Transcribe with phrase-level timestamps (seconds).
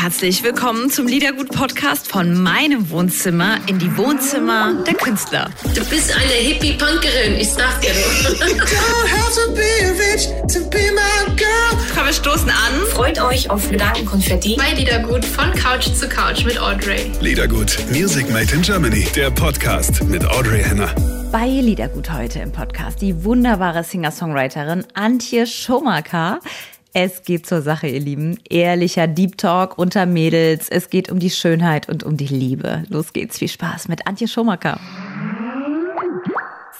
[0.00, 5.50] Herzlich willkommen zum Liedergut-Podcast von meinem Wohnzimmer in die Wohnzimmer der Künstler.
[5.74, 8.38] Du bist eine Hippie-Punkerin, ich sag dir nur.
[11.94, 12.86] Komm, wir stoßen an.
[12.92, 14.56] Freut euch auf Gedankenkonfetti.
[14.56, 17.10] Bei Liedergut von Couch zu Couch mit Audrey.
[17.20, 20.94] Liedergut, Music Made in Germany, der Podcast mit Audrey Henner.
[21.32, 26.38] Bei Liedergut heute im Podcast die wunderbare Singer-Songwriterin Antje Schomaker.
[27.00, 28.40] Es geht zur Sache, ihr Lieben.
[28.50, 30.68] Ehrlicher Deep Talk unter Mädels.
[30.68, 32.82] Es geht um die Schönheit und um die Liebe.
[32.88, 33.38] Los geht's.
[33.38, 34.80] Viel Spaß mit Antje Schomaker.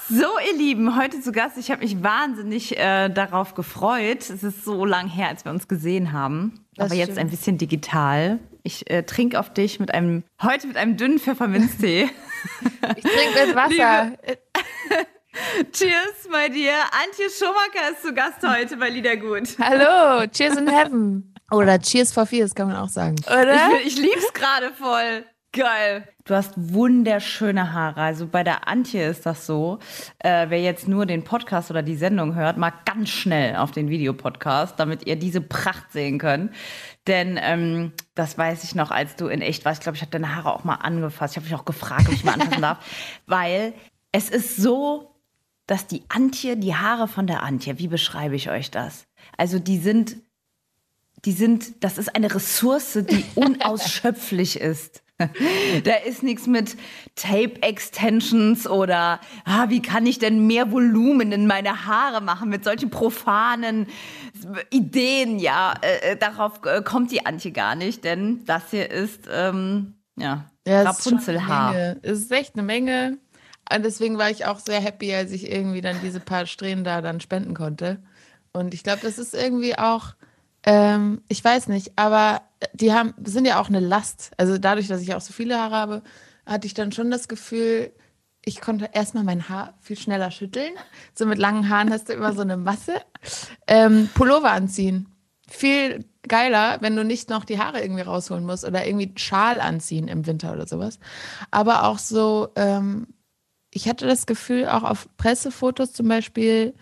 [0.09, 1.57] So, ihr Lieben, heute zu Gast.
[1.57, 4.29] Ich habe mich wahnsinnig äh, darauf gefreut.
[4.29, 6.65] Es ist so lang her, als wir uns gesehen haben.
[6.75, 7.19] Das aber jetzt stimmt.
[7.19, 8.39] ein bisschen digital.
[8.63, 12.09] Ich äh, trinke auf dich mit einem, heute mit einem dünnen Pfefferminztee.
[12.97, 14.11] Ich trinke mit Wasser.
[15.71, 16.73] Cheers bei dir.
[17.03, 19.57] Antje Schomaker ist zu Gast heute bei Liedergut.
[19.59, 21.33] Hallo, Cheers in Heaven.
[21.51, 23.15] Oder Cheers for Fears kann man auch sagen.
[23.27, 23.79] Oder?
[23.81, 25.25] Ich, ich lieb's gerade voll.
[25.51, 26.07] Geil.
[26.25, 28.01] Du hast wunderschöne Haare.
[28.01, 29.79] Also bei der Antje ist das so.
[30.19, 33.89] Äh, wer jetzt nur den Podcast oder die Sendung hört, mal ganz schnell auf den
[33.89, 36.53] Videopodcast, damit ihr diese Pracht sehen könnt.
[37.07, 39.79] Denn ähm, das weiß ich noch, als du in echt warst.
[39.79, 41.33] Ich glaube, ich habe deine Haare auch mal angefasst.
[41.33, 42.77] Ich habe mich auch gefragt, ob ich mal anfassen darf.
[43.25, 43.73] Weil
[44.11, 45.08] es ist so,
[45.69, 49.05] dass die Antje, die Haare von der Antje, wie beschreibe ich euch das?
[49.37, 50.17] Also die sind
[51.25, 55.03] die sind, das ist eine Ressource, die unausschöpflich ist.
[55.83, 56.77] Da ist nichts mit
[57.15, 62.89] Tape-Extensions oder ah, wie kann ich denn mehr Volumen in meine Haare machen mit solchen
[62.89, 63.87] profanen
[64.69, 65.37] Ideen.
[65.37, 69.95] Ja, äh, äh, darauf äh, kommt die Antje gar nicht, denn das hier ist ähm,
[70.17, 71.97] ja, Ja, ist Rapunzelhaar.
[72.01, 73.17] Es ist echt eine Menge.
[73.73, 77.01] Und deswegen war ich auch sehr happy, als ich irgendwie dann diese paar Strähnen da
[77.01, 78.01] dann spenden konnte.
[78.51, 80.15] Und ich glaube, das ist irgendwie auch,
[80.63, 82.41] ähm, ich weiß nicht, aber
[82.73, 84.31] die haben, sind ja auch eine Last.
[84.37, 86.03] Also dadurch, dass ich auch so viele Haare habe,
[86.45, 87.91] hatte ich dann schon das Gefühl,
[88.43, 90.71] ich konnte erstmal mein Haar viel schneller schütteln.
[91.13, 92.95] So mit langen Haaren hast du immer so eine Masse.
[93.67, 95.13] Ähm, Pullover anziehen.
[95.47, 100.07] Viel geiler, wenn du nicht noch die Haare irgendwie rausholen musst oder irgendwie Schal anziehen
[100.07, 100.99] im Winter oder sowas.
[101.51, 103.07] Aber auch so, ähm,
[103.71, 106.73] ich hatte das Gefühl, auch auf Pressefotos zum Beispiel,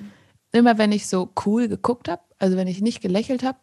[0.51, 3.57] immer wenn ich so cool geguckt habe, also wenn ich nicht gelächelt habe,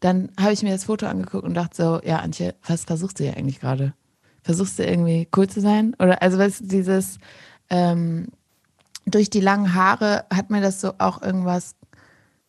[0.00, 3.24] dann habe ich mir das Foto angeguckt und dachte so, ja, Antje, was versuchst du
[3.24, 3.94] hier eigentlich gerade?
[4.42, 5.94] Versuchst du irgendwie cool zu sein?
[5.98, 7.18] Oder also du, dieses
[7.70, 8.28] ähm,
[9.06, 11.76] durch die langen Haare hat mir das so auch irgendwas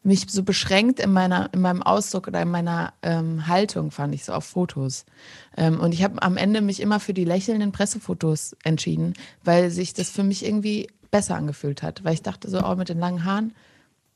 [0.06, 4.24] mich so beschränkt in meiner in meinem Ausdruck oder in meiner ähm, Haltung fand ich
[4.24, 5.06] so auf Fotos
[5.58, 9.94] ähm, und ich habe am Ende mich immer für die lächelnden Pressefotos entschieden, weil sich
[9.94, 13.26] das für mich irgendwie besser angefühlt hat, weil ich dachte so oh mit den langen
[13.26, 13.54] Haaren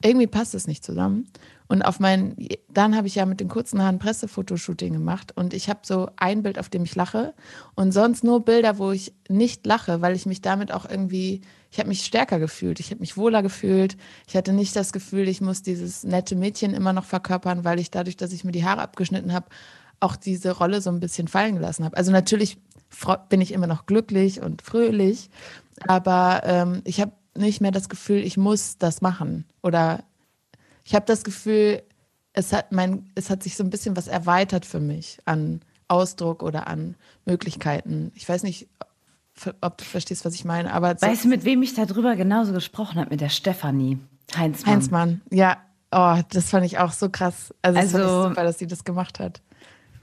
[0.04, 1.28] irgendwie passt es nicht zusammen.
[1.68, 2.36] Und auf meinen,
[2.68, 6.42] dann habe ich ja mit den kurzen Haaren Pressefotoshooting gemacht und ich habe so ein
[6.42, 7.34] Bild, auf dem ich lache
[7.76, 11.80] und sonst nur Bilder, wo ich nicht lache, weil ich mich damit auch irgendwie, ich
[11.80, 13.96] habe mich stärker gefühlt, ich habe mich wohler gefühlt.
[14.28, 17.92] Ich hatte nicht das Gefühl, ich muss dieses nette Mädchen immer noch verkörpern, weil ich
[17.92, 19.48] dadurch, dass ich mir die Haare abgeschnitten habe,
[20.00, 21.98] auch diese Rolle so ein bisschen fallen gelassen habe.
[21.98, 22.58] Also natürlich
[23.30, 25.30] bin ich immer noch glücklich und fröhlich,
[25.88, 29.46] aber ähm, ich habe nicht mehr das Gefühl, ich muss das machen.
[29.62, 30.04] Oder
[30.84, 31.84] ich habe das Gefühl,
[32.34, 36.44] es hat, mein, es hat sich so ein bisschen was erweitert für mich an Ausdruck
[36.44, 38.12] oder an Möglichkeiten.
[38.16, 38.68] Ich weiß nicht,
[39.62, 42.54] ob du verstehst, was ich meine, aber so- Weißt du, mit wem ich darüber genauso
[42.54, 43.10] gesprochen habe?
[43.12, 43.98] Mit der Stefanie
[44.38, 44.74] Heinzmann.
[44.74, 45.58] Heinzmann, ja.
[45.92, 47.54] Oh, das fand ich auch so krass.
[47.64, 49.42] Also, das fand Also- ich super, dass sie das gemacht hat.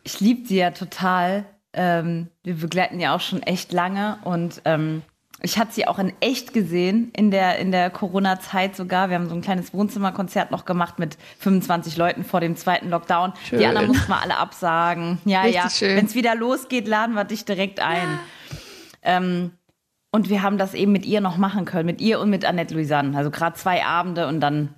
[0.03, 1.45] ich liebe sie ja total.
[1.73, 5.03] Ähm, wir begleiten ja auch schon echt lange und ähm,
[5.43, 9.11] ich hatte sie auch in echt gesehen in der, in der Corona-Zeit sogar.
[9.11, 13.35] Wir haben so ein kleines Wohnzimmerkonzert noch gemacht mit 25 Leuten vor dem zweiten Lockdown.
[13.47, 13.59] Schön.
[13.59, 15.19] Die anderen mussten wir alle absagen.
[15.27, 15.69] Ja, Richtig ja.
[15.71, 15.97] schön.
[15.99, 18.19] Wenn es wieder losgeht, laden wir dich direkt ein.
[19.07, 19.53] Ähm,
[20.13, 22.75] und wir haben das eben mit ihr noch machen können, mit ihr und mit Annette
[22.75, 23.17] Louisanne.
[23.17, 24.75] Also gerade zwei Abende und dann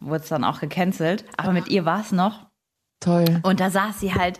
[0.00, 1.24] wurde es dann auch gecancelt.
[1.36, 2.46] Aber mit ihr war es noch.
[3.02, 3.40] Toll.
[3.42, 4.38] Und da saß sie halt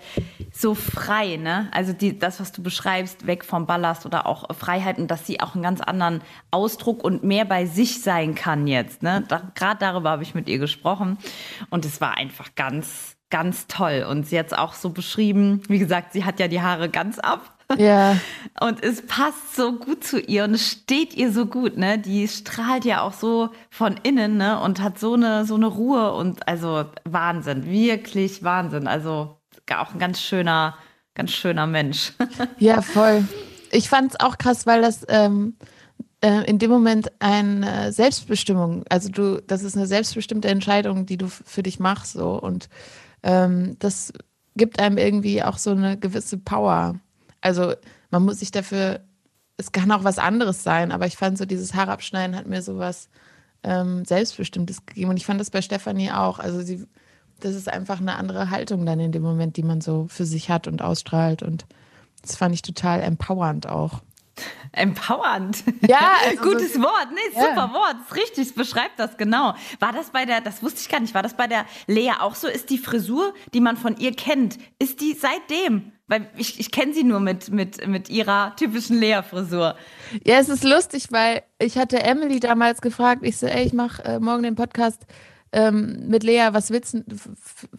[0.53, 1.69] so frei, ne?
[1.73, 5.41] Also die, das, was du beschreibst, weg vom Ballast oder auch Freiheit und dass sie
[5.41, 6.21] auch einen ganz anderen
[6.53, 9.25] Ausdruck und mehr bei sich sein kann jetzt, ne?
[9.27, 11.19] Da, Gerade darüber habe ich mit ihr gesprochen
[11.71, 14.07] und es war einfach ganz, ganz toll.
[14.09, 17.19] Und sie hat es auch so beschrieben, wie gesagt, sie hat ja die Haare ganz
[17.19, 17.41] ab.
[17.79, 18.17] Ja,
[18.61, 21.99] Und es passt so gut zu ihr und es steht ihr so gut, ne?
[21.99, 24.61] Die strahlt ja auch so von innen, ne?
[24.61, 28.87] Und hat so eine, so eine Ruhe und also Wahnsinn, wirklich Wahnsinn.
[28.87, 29.39] Also
[29.75, 30.77] auch ein ganz schöner,
[31.15, 32.13] ganz schöner Mensch.
[32.59, 33.27] ja, voll.
[33.71, 35.57] Ich fand es auch krass, weil das ähm,
[36.21, 41.27] äh, in dem Moment eine Selbstbestimmung, also du, das ist eine selbstbestimmte Entscheidung, die du
[41.29, 42.69] für dich machst, so und
[43.23, 44.13] ähm, das
[44.57, 47.01] gibt einem irgendwie auch so eine gewisse Power.
[47.43, 47.75] Also
[48.11, 49.01] man muss sich dafür,
[49.59, 53.09] es kann auch was anderes sein, aber ich fand so dieses Haarabschneiden hat mir sowas
[53.63, 55.11] ähm, Selbstbestimmtes gegeben.
[55.11, 56.39] Und ich fand das bei Stefanie auch.
[56.39, 56.87] Also sie,
[57.41, 60.49] das ist einfach eine andere Haltung dann in dem Moment, die man so für sich
[60.51, 61.43] hat und ausstrahlt.
[61.43, 61.67] Und
[62.23, 64.01] das fand ich total empowernd auch.
[64.73, 65.63] Empowernd.
[65.87, 67.09] Ja, also gutes so- Wort.
[67.13, 67.49] Nee, Ja.
[67.51, 67.97] super Wort.
[68.01, 69.55] Das ist richtig, es beschreibt das genau.
[69.81, 72.35] War das bei der, das wusste ich gar nicht, war das bei der Lea auch
[72.35, 72.49] so?
[72.49, 75.93] Ist die Frisur, die man von ihr kennt, ist die seitdem?
[76.13, 79.77] Weil ich, ich kenne sie nur mit, mit, mit ihrer typischen Lea-Frisur.
[80.27, 84.05] Ja, es ist lustig, weil ich hatte Emily damals gefragt, ich so, ey, ich mache
[84.05, 85.07] äh, morgen den Podcast
[85.53, 87.03] ähm, mit Lea, was willst du,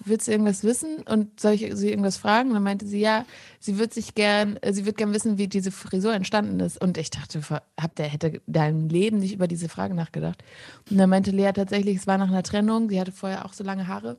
[0.03, 1.03] willst du irgendwas wissen?
[1.07, 2.49] Und soll ich sie irgendwas fragen?
[2.49, 3.27] Und dann meinte sie, ja,
[3.59, 6.81] sie wird sich gern, äh, sie wird gern wissen, wie diese Frisur entstanden ist.
[6.81, 7.39] Und ich dachte,
[7.79, 10.43] hab der hätte deinem Leben nicht über diese Frage nachgedacht.
[10.89, 13.63] Und dann meinte Lea tatsächlich, es war nach einer Trennung, sie hatte vorher auch so
[13.63, 14.17] lange Haare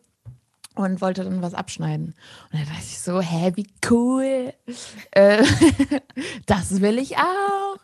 [0.74, 2.14] und wollte dann was abschneiden.
[2.52, 4.52] Und dann dachte ich so, hä, wie cool.
[5.12, 5.44] Äh,
[6.46, 7.76] das will ich auch.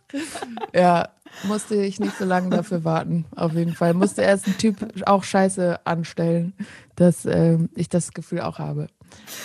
[0.74, 1.08] Ja,
[1.44, 3.94] musste ich nicht so lange dafür warten, auf jeden Fall.
[3.94, 4.76] Musste erst ein Typ
[5.06, 6.52] auch Scheiße anstellen,
[6.96, 8.88] dass ähm, ich das Gefühl auch habe.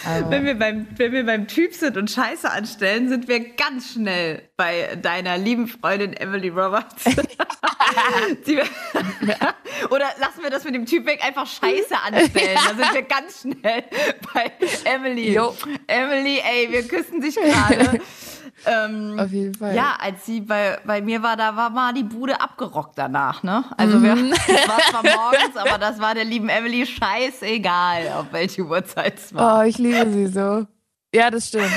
[0.05, 3.91] Aber, Wenn wir, beim, wenn wir beim Typ sind und Scheiße anstellen, sind wir ganz
[3.93, 7.05] schnell bei deiner lieben Freundin Emily Roberts.
[9.89, 12.55] Oder lassen wir das mit dem Typ weg, einfach Scheiße anstellen.
[12.55, 13.83] Da sind wir ganz schnell
[14.33, 14.51] bei
[14.85, 15.33] Emily.
[15.33, 15.55] Jo.
[15.87, 17.99] Emily, ey, wir küssen dich gerade.
[18.65, 19.75] ähm, auf jeden Fall.
[19.75, 23.63] ja, als sie bei, bei mir war, da war mal die Bude abgerockt danach, ne?
[23.77, 28.63] Also wir, das war zwar morgens, aber das war der lieben Emily scheißegal, auf welche
[28.63, 29.59] Uhrzeit es war.
[29.59, 30.65] Oh, ich liebe sie so.
[31.13, 31.71] Ja, das stimmt.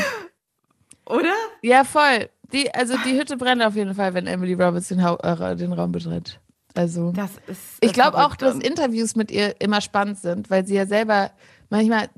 [1.07, 1.35] Oder?
[1.63, 2.29] Ja, voll.
[2.53, 5.93] Die, also die Hütte brennt auf jeden Fall, wenn Emily Roberts den, äh, den Raum
[5.93, 6.41] betritt.
[6.75, 7.13] Also.
[7.13, 7.61] Das ist.
[7.81, 11.31] Ich glaube auch, dass Interviews mit ihr immer spannend sind, weil sie ja selber
[11.71, 12.09] manchmal,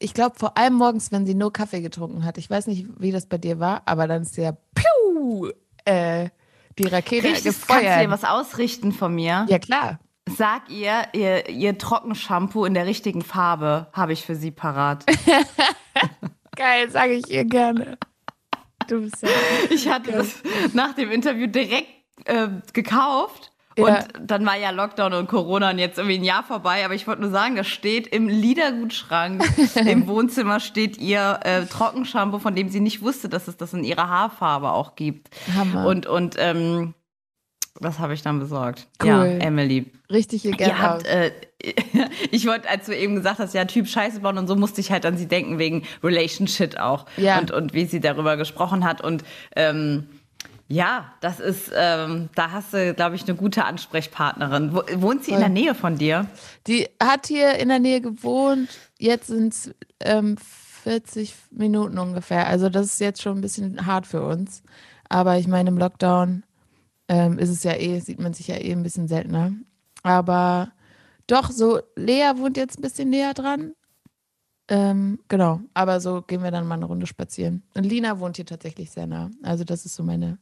[0.00, 2.38] ich glaube vor allem morgens, wenn sie nur Kaffee getrunken hat.
[2.38, 5.50] Ich weiß nicht, wie das bei dir war, aber dann ist ja piu,
[5.84, 6.30] äh,
[6.78, 8.10] die Rakete Richtig, kannst du dir gefeuert.
[8.10, 9.46] was ausrichten von mir?
[9.48, 10.00] Ja, klar.
[10.36, 15.04] Sag ihr, ihr, ihr Trockenshampoo in der richtigen Farbe habe ich für sie parat.
[16.56, 17.98] Geil, sage ich ihr gerne.
[18.88, 19.28] Du bist ja.
[19.70, 20.34] Ich hatte das
[20.72, 21.88] nach dem Interview direkt
[22.24, 23.49] äh, gekauft.
[23.78, 23.84] Ja.
[23.84, 26.84] Und dann war ja Lockdown und Corona und jetzt irgendwie ein Jahr vorbei.
[26.84, 29.44] Aber ich wollte nur sagen, das steht im Liedergutschrank.
[29.86, 33.84] Im Wohnzimmer steht ihr äh, Trockenshampoo, von dem sie nicht wusste, dass es das in
[33.84, 35.30] ihrer Haarfarbe auch gibt.
[35.54, 35.86] Hammer.
[35.86, 36.94] Und, und ähm,
[37.80, 38.88] das habe ich dann besorgt.
[39.02, 39.08] Cool.
[39.08, 39.90] Ja, Emily.
[40.10, 41.08] Richtig ihr habt, aus.
[41.08, 41.30] äh,
[42.30, 44.90] ich wollte, als du eben gesagt hast, ja, Typ Scheiße bauen und so, musste ich
[44.90, 47.06] halt an sie denken, wegen Relationship auch.
[47.16, 47.38] Ja.
[47.38, 49.00] Und, und wie sie darüber gesprochen hat.
[49.00, 49.24] Und
[49.54, 50.08] ähm,
[50.72, 54.72] ja, das ist, ähm, da hast du, glaube ich, eine gute Ansprechpartnerin.
[54.72, 56.26] Wo, wohnt sie in der Nähe von dir?
[56.68, 58.68] Die hat hier in der Nähe gewohnt.
[58.96, 60.36] Jetzt sind es ähm,
[60.84, 62.46] 40 Minuten ungefähr.
[62.46, 64.62] Also das ist jetzt schon ein bisschen hart für uns.
[65.08, 66.44] Aber ich meine, im Lockdown
[67.08, 69.52] ähm, ist es ja eh, sieht man sich ja eh ein bisschen seltener.
[70.04, 70.70] Aber
[71.26, 73.72] doch, so, Lea wohnt jetzt ein bisschen näher dran.
[74.68, 77.64] Ähm, genau, aber so gehen wir dann mal eine Runde spazieren.
[77.74, 79.32] Und Lina wohnt hier tatsächlich sehr nah.
[79.42, 80.38] Also das ist so meine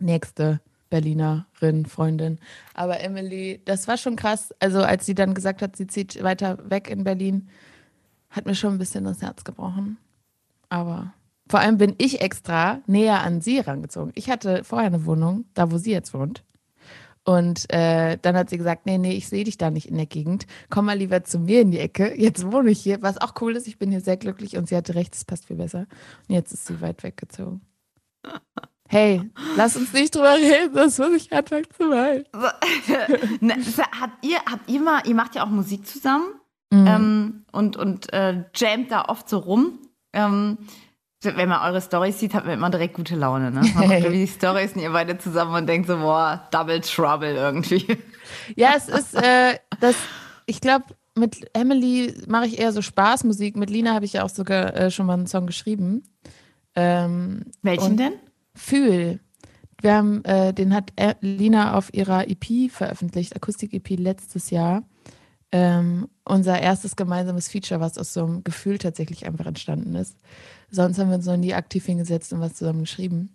[0.00, 0.60] nächste
[0.90, 2.38] Berlinerin, Freundin.
[2.74, 4.52] Aber Emily, das war schon krass.
[4.58, 7.48] Also als sie dann gesagt hat, sie zieht weiter weg in Berlin,
[8.28, 9.98] hat mir schon ein bisschen das Herz gebrochen.
[10.68, 11.14] Aber
[11.48, 14.12] vor allem bin ich extra näher an sie rangezogen.
[14.14, 16.44] Ich hatte vorher eine Wohnung, da wo sie jetzt wohnt.
[17.24, 20.06] Und äh, dann hat sie gesagt, nee, nee, ich sehe dich da nicht in der
[20.06, 20.46] Gegend.
[20.70, 22.18] Komm mal lieber zu mir in die Ecke.
[22.18, 23.68] Jetzt wohne ich hier, was auch cool ist.
[23.68, 25.86] Ich bin hier sehr glücklich und sie hatte recht, es passt viel besser.
[26.28, 27.60] Und jetzt ist sie weit weggezogen.
[28.92, 29.22] Hey,
[29.56, 32.24] lass uns nicht drüber reden, das muss ich anfangen zu weinen.
[33.40, 33.54] Ne,
[34.00, 36.34] habt ihr, habt ihr mal, ihr macht ja auch Musik zusammen
[36.72, 36.86] Mhm.
[36.86, 39.80] ähm, und, und äh, jammt da oft so rum.
[40.12, 40.56] Ähm,
[41.22, 43.62] wenn man eure Storys sieht, hat man immer direkt gute Laune, ne?
[43.74, 47.98] Man guckt die Storys und ihr beide zusammen und denkt so, boah, Double Trouble irgendwie.
[48.54, 49.96] Ja, es ist, äh, das,
[50.46, 50.84] ich glaube,
[51.16, 53.56] mit Emily mache ich eher so Spaßmusik.
[53.56, 56.04] Mit Lina habe ich ja auch sogar äh, schon mal einen Song geschrieben.
[56.76, 58.12] Ähm, Welchen denn?
[58.54, 59.20] Fühl.
[59.80, 64.82] Wir haben, äh, den hat Lina auf ihrer EP veröffentlicht, Akustik-EP letztes Jahr.
[65.52, 70.16] Ähm, unser erstes gemeinsames Feature, was aus so einem Gefühl tatsächlich einfach entstanden ist.
[70.70, 73.30] Sonst haben wir uns noch nie aktiv hingesetzt und was zusammen geschrieben.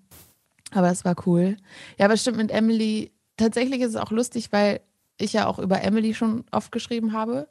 [0.72, 1.58] Aber es war cool.
[1.98, 3.12] Ja, aber stimmt mit Emily.
[3.38, 4.80] Tatsächlich ist es auch lustig, weil
[5.18, 7.48] ich ja auch über Emily schon oft geschrieben habe.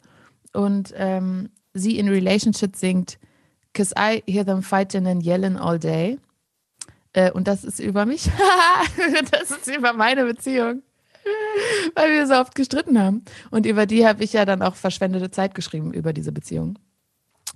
[0.53, 3.19] Und ähm, sie in Relationship singt,
[3.75, 6.19] Cause I hear them fighting and yelling all day.
[7.15, 8.29] Äh, und das ist über mich.
[9.31, 10.83] das ist über meine Beziehung.
[11.95, 13.25] Weil wir so oft gestritten haben.
[13.51, 16.79] Und über die habe ich ja dann auch verschwendete Zeit geschrieben, über diese Beziehung.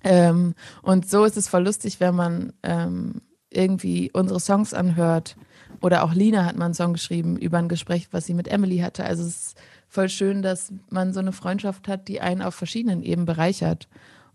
[0.05, 5.37] Ähm, und so ist es voll lustig, wenn man ähm, irgendwie unsere Songs anhört.
[5.83, 8.79] Oder auch Lina hat mal einen Song geschrieben über ein Gespräch, was sie mit Emily
[8.79, 9.05] hatte.
[9.05, 13.03] Also es ist voll schön, dass man so eine Freundschaft hat, die einen auf verschiedenen
[13.03, 13.89] Ebenen bereichert.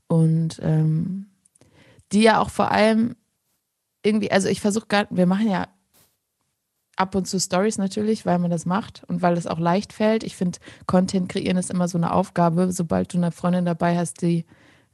[0.08, 1.28] Und ähm,
[2.12, 3.16] die ja auch vor allem
[4.04, 5.68] irgendwie, also ich versuche gar, wir machen ja
[6.96, 10.24] ab und zu Stories natürlich, weil man das macht und weil es auch leicht fällt.
[10.24, 12.72] Ich finde, Content kreieren ist immer so eine Aufgabe.
[12.72, 14.46] Sobald du eine Freundin dabei hast, die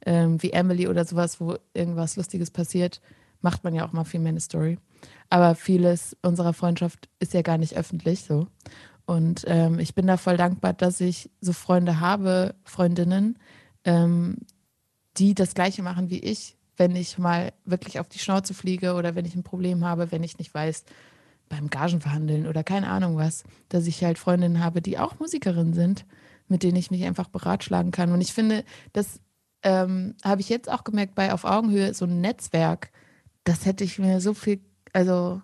[0.06, 3.00] ähm, wie Emily oder sowas, wo irgendwas Lustiges passiert,
[3.42, 4.78] macht man ja auch mal viel mehr eine Story.
[5.28, 8.46] Aber vieles unserer Freundschaft ist ja gar nicht öffentlich so.
[9.06, 13.38] Und ähm, ich bin da voll dankbar, dass ich so Freunde habe, Freundinnen,
[13.84, 14.38] ähm,
[15.16, 19.14] die das Gleiche machen wie ich, wenn ich mal wirklich auf die Schnauze fliege oder
[19.14, 20.84] wenn ich ein Problem habe, wenn ich nicht weiß,
[21.50, 26.06] beim Gagenverhandeln oder keine Ahnung was, dass ich halt Freundinnen habe, die auch Musikerinnen sind,
[26.48, 28.12] mit denen ich mich einfach beratschlagen kann.
[28.12, 29.20] Und ich finde, das
[29.62, 32.90] ähm, habe ich jetzt auch gemerkt bei Auf Augenhöhe, so ein Netzwerk,
[33.44, 34.60] das hätte ich mir so viel,
[34.94, 35.42] also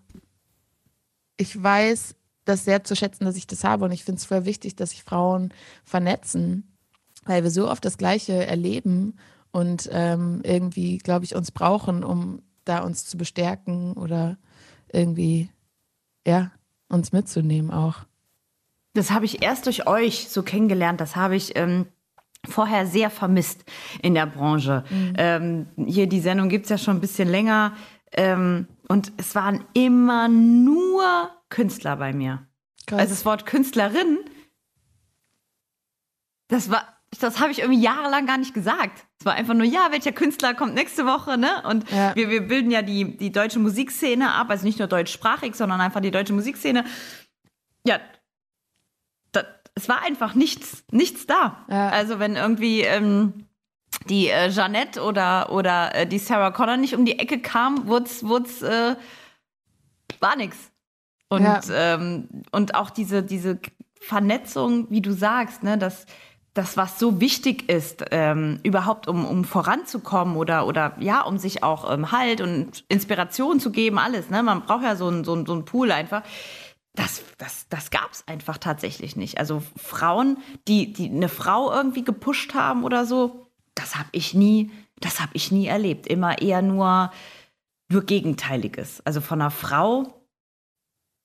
[1.36, 2.14] ich weiß
[2.46, 4.90] das sehr zu schätzen, dass ich das habe und ich finde es voll wichtig, dass
[4.90, 5.52] sich Frauen
[5.84, 6.78] vernetzen,
[7.26, 9.18] weil wir so oft das Gleiche erleben
[9.56, 14.36] und ähm, irgendwie, glaube ich, uns brauchen, um da uns zu bestärken oder
[14.92, 15.48] irgendwie,
[16.26, 16.50] ja,
[16.90, 18.00] uns mitzunehmen auch.
[18.92, 21.00] Das habe ich erst durch euch so kennengelernt.
[21.00, 21.86] Das habe ich ähm,
[22.46, 23.64] vorher sehr vermisst
[24.02, 24.84] in der Branche.
[24.90, 25.14] Mhm.
[25.16, 27.74] Ähm, hier die Sendung gibt es ja schon ein bisschen länger.
[28.12, 32.46] Ähm, und es waren immer nur Künstler bei mir.
[32.86, 33.00] Krass.
[33.00, 34.18] Also das Wort Künstlerin,
[36.48, 39.06] das war, das habe ich irgendwie jahrelang gar nicht gesagt.
[39.20, 41.62] Es war einfach nur, ja, welcher Künstler kommt nächste Woche, ne?
[41.68, 42.14] Und ja.
[42.14, 46.00] wir, wir bilden ja die, die deutsche Musikszene ab, also nicht nur deutschsprachig, sondern einfach
[46.00, 46.84] die deutsche Musikszene.
[47.86, 48.00] Ja,
[49.76, 51.64] es war einfach nichts, nichts da.
[51.68, 51.90] Ja.
[51.90, 53.46] Also wenn irgendwie ähm,
[54.08, 58.24] die äh, Jeannette oder, oder äh, die Sarah Connor nicht um die Ecke kam, wurd's,
[58.24, 58.96] wurd's, äh,
[60.18, 60.56] war nix.
[61.28, 61.60] Und, ja.
[61.70, 63.60] ähm, und auch diese, diese
[64.00, 66.06] Vernetzung, wie du sagst, ne, dass
[66.56, 71.62] das, was so wichtig ist, ähm, überhaupt um, um voranzukommen oder, oder ja, um sich
[71.62, 74.30] auch ähm, Halt und Inspiration zu geben, alles.
[74.30, 74.42] Ne?
[74.42, 76.22] Man braucht ja so einen so so ein Pool einfach
[76.96, 79.38] das, das, das gab es einfach tatsächlich nicht.
[79.38, 84.70] Also Frauen, die, die eine Frau irgendwie gepusht haben oder so, das habe ich nie,
[84.98, 86.06] das habe ich nie erlebt.
[86.06, 87.12] Immer eher nur,
[87.90, 89.02] nur Gegenteiliges.
[89.04, 90.26] Also von einer Frau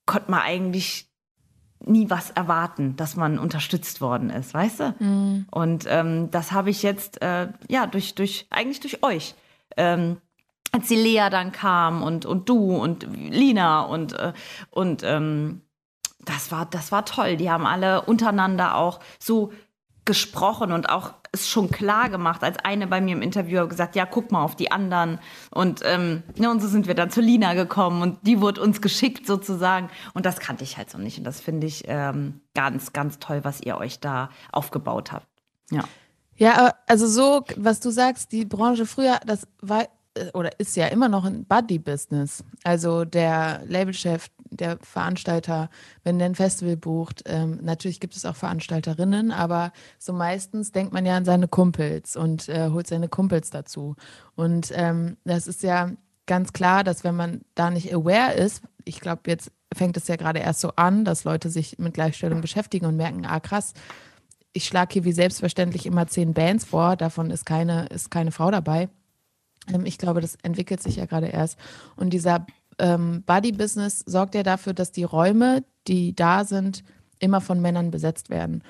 [0.05, 1.11] konnte man eigentlich
[1.85, 4.95] nie was erwarten, dass man unterstützt worden ist, weißt du?
[5.00, 5.45] Mhm.
[5.51, 9.35] Und ähm, das habe ich jetzt, äh, ja, durch, durch, eigentlich durch euch.
[9.77, 10.17] Ähm,
[10.71, 14.33] als die Lea dann kam und, und du und Lina und, äh,
[14.69, 15.61] und ähm,
[16.19, 17.35] das war, das war toll.
[17.35, 19.51] Die haben alle untereinander auch so
[20.05, 24.05] gesprochen und auch es schon klar gemacht, als eine bei mir im Interview gesagt, ja,
[24.05, 25.20] guck mal auf die anderen.
[25.50, 28.62] Und, ähm, ja, ne, und so sind wir dann zu Lina gekommen und die wurde
[28.62, 29.89] uns geschickt sozusagen.
[30.13, 31.17] Und das kannte ich halt so nicht.
[31.17, 35.27] Und das finde ich ähm, ganz, ganz toll, was ihr euch da aufgebaut habt.
[35.70, 35.84] Ja.
[36.36, 40.88] Ja, also so, was du sagst, die Branche früher, das war äh, oder ist ja
[40.88, 42.43] immer noch ein Buddy-Business.
[42.63, 45.70] Also der Labelchef, der Veranstalter,
[46.03, 50.93] wenn der ein Festival bucht, ähm, natürlich gibt es auch Veranstalterinnen, aber so meistens denkt
[50.93, 53.96] man ja an seine Kumpels und äh, holt seine Kumpels dazu.
[54.36, 55.91] Und ähm, das ist ja
[56.27, 60.17] ganz klar, dass wenn man da nicht aware ist, ich glaube, jetzt fängt es ja
[60.17, 63.74] gerade erst so an, dass Leute sich mit Gleichstellung beschäftigen und merken, ah krass,
[64.53, 68.51] ich schlage hier wie selbstverständlich immer zehn Bands vor, davon ist keine, ist keine Frau
[68.51, 68.89] dabei
[69.67, 71.58] ähm, ich glaube, das entwickelt sich ja gerade erst.
[71.96, 72.46] Und dieser
[72.81, 76.83] ähm, Body-Business sorgt ja dafür, dass die Räume, die da sind,
[77.19, 78.63] immer von Männern besetzt werden.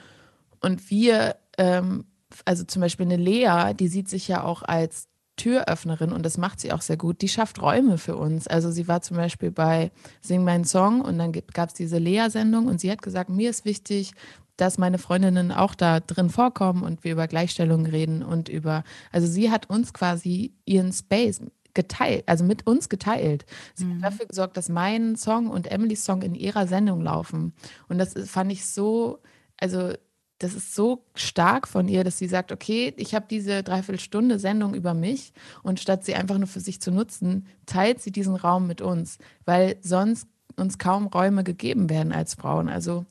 [0.59, 2.05] Und wir, ähm,
[2.45, 6.59] also zum Beispiel eine Lea, die sieht sich ja auch als Türöffnerin und das macht
[6.59, 7.21] sie auch sehr gut.
[7.21, 8.47] Die schafft Räume für uns.
[8.47, 9.91] Also sie war zum Beispiel bei
[10.21, 13.65] Sing meinen Song und dann gab es diese Lea-Sendung und sie hat gesagt, mir ist
[13.65, 14.11] wichtig,
[14.57, 19.25] dass meine Freundinnen auch da drin vorkommen und wir über Gleichstellung reden und über, also
[19.25, 21.41] sie hat uns quasi ihren Space
[21.73, 23.45] geteilt, also mit uns geteilt.
[23.75, 23.95] Sie mhm.
[23.95, 27.53] hat dafür gesorgt, dass mein Song und Emilys Song in ihrer Sendung laufen.
[27.87, 29.19] Und das fand ich so,
[29.57, 29.93] also
[30.39, 34.73] das ist so stark von ihr, dass sie sagt, okay, ich habe diese Dreiviertelstunde Sendung
[34.73, 38.65] über mich und statt sie einfach nur für sich zu nutzen, teilt sie diesen Raum
[38.65, 42.69] mit uns, weil sonst uns kaum Räume gegeben werden als Frauen.
[42.69, 43.05] Also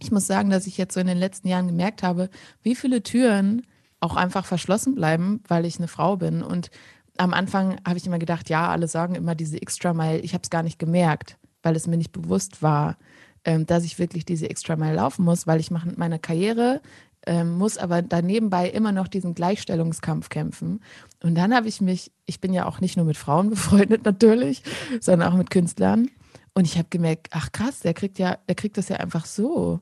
[0.00, 2.30] ich muss sagen, dass ich jetzt so in den letzten Jahren gemerkt habe,
[2.62, 3.66] wie viele Türen
[4.00, 6.42] auch einfach verschlossen bleiben, weil ich eine Frau bin.
[6.42, 6.70] Und
[7.16, 10.20] am Anfang habe ich immer gedacht, ja, alle sagen immer diese Extra Mile.
[10.20, 12.96] Ich habe es gar nicht gemerkt, weil es mir nicht bewusst war,
[13.44, 16.80] ähm, dass ich wirklich diese Extra Mile laufen muss, weil ich mache meine Karriere
[17.26, 20.80] ähm, muss aber danebenbei immer noch diesen Gleichstellungskampf kämpfen.
[21.22, 24.62] Und dann habe ich mich, ich bin ja auch nicht nur mit Frauen befreundet natürlich,
[25.00, 26.10] sondern auch mit Künstlern.
[26.54, 29.80] Und ich habe gemerkt, ach krass, der kriegt ja, der kriegt das ja einfach so.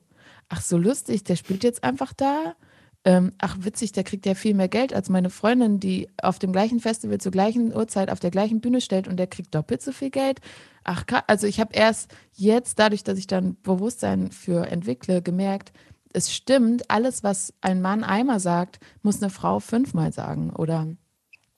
[0.49, 2.55] Ach so lustig, der spielt jetzt einfach da.
[3.05, 6.53] Ähm, ach witzig, der kriegt ja viel mehr Geld als meine Freundin, die auf dem
[6.53, 9.91] gleichen Festival zur gleichen Uhrzeit auf der gleichen Bühne stellt und der kriegt doppelt so
[9.91, 10.39] viel Geld.
[10.85, 15.73] Ach, also ich habe erst jetzt, dadurch, dass ich dann Bewusstsein für entwickle, gemerkt,
[16.13, 20.87] es stimmt, alles, was ein Mann einmal sagt, muss eine Frau fünfmal sagen oder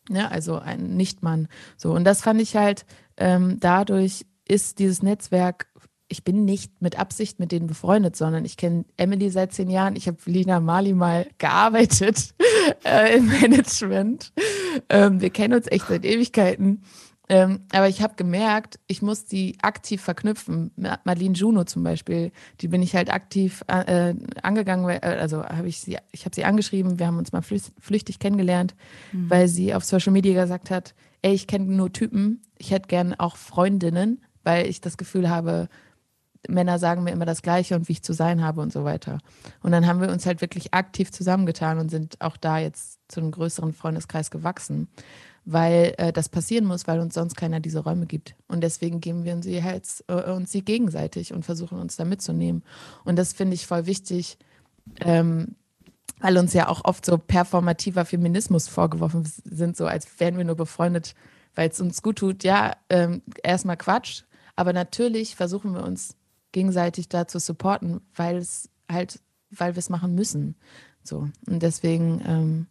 [0.09, 1.47] ja, also ein Nichtmann.
[1.77, 2.85] So, und das fand ich halt,
[3.17, 5.67] ähm, dadurch ist dieses Netzwerk,
[6.07, 9.95] ich bin nicht mit Absicht mit denen befreundet, sondern ich kenne Emily seit zehn Jahren.
[9.95, 12.35] Ich habe Lina Mali mal gearbeitet
[12.83, 14.31] äh, im Management.
[14.89, 16.83] Ähm, wir kennen uns echt seit Ewigkeiten.
[17.27, 20.71] Ähm, aber ich habe gemerkt, ich muss die aktiv verknüpfen.
[20.75, 22.31] Madeline Juno zum Beispiel,
[22.62, 26.45] die bin ich halt aktiv äh, angegangen, äh, also habe ich sie, ich habe sie
[26.45, 28.75] angeschrieben, wir haben uns mal flüchtig kennengelernt,
[29.12, 29.29] mhm.
[29.29, 30.93] weil sie auf Social Media gesagt hat,
[31.24, 35.67] ey, ich kenne nur Typen, ich hätte gern auch Freundinnen, weil ich das Gefühl habe,
[36.49, 39.19] Männer sagen mir immer das Gleiche und wie ich zu sein habe und so weiter.
[39.61, 43.19] Und dann haben wir uns halt wirklich aktiv zusammengetan und sind auch da jetzt zu
[43.19, 44.87] einem größeren Freundeskreis gewachsen
[45.45, 48.35] weil äh, das passieren muss, weil uns sonst keiner diese Räume gibt.
[48.47, 52.63] Und deswegen geben wir sie halt, äh, uns sie gegenseitig und versuchen uns da mitzunehmen.
[53.03, 54.37] Und das finde ich voll wichtig,
[55.01, 55.55] ähm,
[56.19, 60.55] weil uns ja auch oft so performativer Feminismus vorgeworfen sind, so als wären wir nur
[60.55, 61.13] befreundet,
[61.53, 62.43] weil es uns gut tut.
[62.43, 64.23] Ja, ähm, erstmal Quatsch,
[64.55, 66.15] aber natürlich versuchen wir uns
[66.55, 69.19] gegenseitig da zu supporten, weil es halt,
[69.51, 70.55] weil wir es machen müssen.
[71.03, 71.27] So.
[71.45, 72.67] Und deswegen, ähm,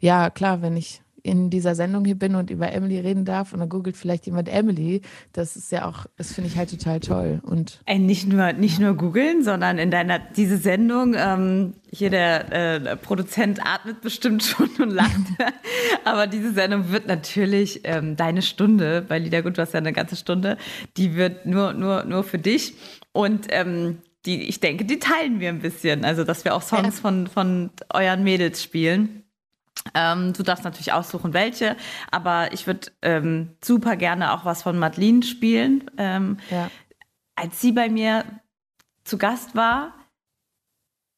[0.00, 3.60] ja, klar, wenn ich in dieser Sendung hier bin und über Emily reden darf und
[3.60, 5.02] dann googelt vielleicht jemand Emily,
[5.32, 7.40] das ist ja auch, das finde ich halt total toll.
[7.44, 12.52] Und Ey, nicht nur, nicht nur googeln, sondern in deiner, diese Sendung, ähm, hier der
[12.52, 15.20] äh, Produzent atmet bestimmt schon und lacht,
[16.04, 20.16] aber diese Sendung wird natürlich ähm, deine Stunde, bei Liedergut, du hast ja eine ganze
[20.16, 20.56] Stunde,
[20.96, 22.74] die wird nur, nur, nur für dich
[23.12, 26.96] und ähm, die, ich denke, die teilen wir ein bisschen, also dass wir auch Songs
[26.96, 27.02] ja.
[27.02, 29.21] von, von euren Mädels spielen.
[29.94, 31.76] Ähm, du darfst natürlich aussuchen, welche,
[32.10, 35.90] aber ich würde ähm, super gerne auch was von Madeline spielen.
[35.98, 36.70] Ähm, ja.
[37.34, 38.24] Als sie bei mir
[39.04, 39.94] zu Gast war,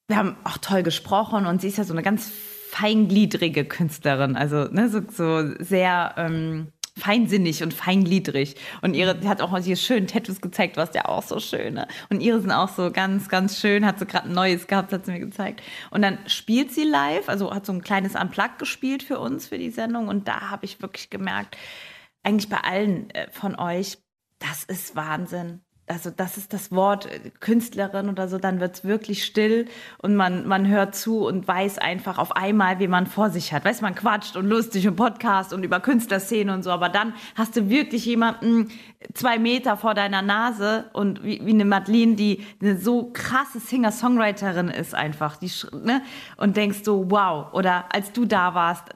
[0.09, 2.31] wir haben auch toll gesprochen und sie ist ja so eine ganz
[2.71, 8.55] feingliedrige Künstlerin, also ne, so, so sehr ähm, feinsinnig und feingliedrig.
[8.83, 11.89] Und ihre, die hat auch hier schön Tattoos gezeigt, was ja auch so schöne.
[12.09, 13.85] Und ihre sind auch so ganz, ganz schön.
[13.85, 15.63] Hat sie gerade ein neues gehabt, hat sie mir gezeigt.
[15.91, 19.59] Und dann spielt sie live, also hat so ein kleines Unplug gespielt für uns, für
[19.59, 20.09] die Sendung.
[20.09, 21.57] Und da habe ich wirklich gemerkt,
[22.23, 23.99] eigentlich bei allen äh, von euch,
[24.39, 28.85] das ist Wahnsinn also das ist das Wort äh, Künstlerin oder so, dann wird es
[28.85, 29.67] wirklich still
[29.99, 33.65] und man, man hört zu und weiß einfach auf einmal, wie man vor sich hat.
[33.65, 37.57] Weiß man quatscht und lustig und Podcast und über Künstlerszene und so, aber dann hast
[37.57, 38.71] du wirklich jemanden
[39.13, 44.69] zwei Meter vor deiner Nase und wie, wie eine Madeline, die eine so krasse Singer-Songwriterin
[44.69, 46.03] ist einfach, die, ne?
[46.37, 47.53] und denkst so, wow.
[47.53, 48.95] Oder als du da warst, äh,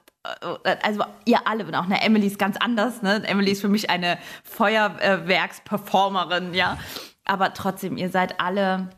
[0.83, 3.23] also ihr alle, und auch eine Emily ist ganz anders, ne?
[3.27, 6.79] Emily ist für mich eine Feuerwerksperformerin, ja.
[7.25, 8.91] Aber trotzdem, ihr seid alle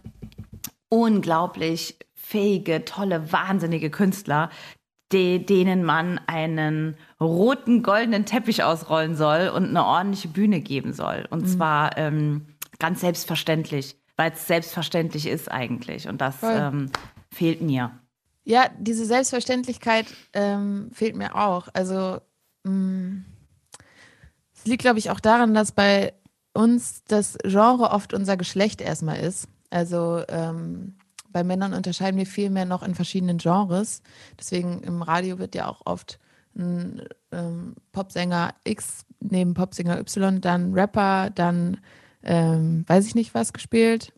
[0.88, 4.50] unglaublich fähige, tolle, wahnsinnige Künstler,
[5.12, 11.26] die, denen man einen roten, goldenen Teppich ausrollen soll und eine ordentliche Bühne geben soll.
[11.30, 11.46] Und mhm.
[11.46, 12.46] zwar ähm,
[12.78, 16.08] ganz selbstverständlich, weil es selbstverständlich ist eigentlich.
[16.08, 16.90] Und das ähm,
[17.32, 17.90] fehlt mir.
[18.50, 21.68] Ja, diese Selbstverständlichkeit ähm, fehlt mir auch.
[21.72, 22.18] Also
[22.64, 23.18] mm,
[24.52, 26.14] es liegt, glaube ich, auch daran, dass bei
[26.52, 29.46] uns das Genre oft unser Geschlecht erstmal ist.
[29.70, 30.96] Also ähm,
[31.28, 34.02] bei Männern unterscheiden wir viel mehr noch in verschiedenen Genres.
[34.36, 36.18] Deswegen im Radio wird ja auch oft
[36.56, 41.78] ein ähm, Popsänger X neben Popsänger Y, dann Rapper, dann
[42.24, 44.12] ähm, weiß ich nicht was gespielt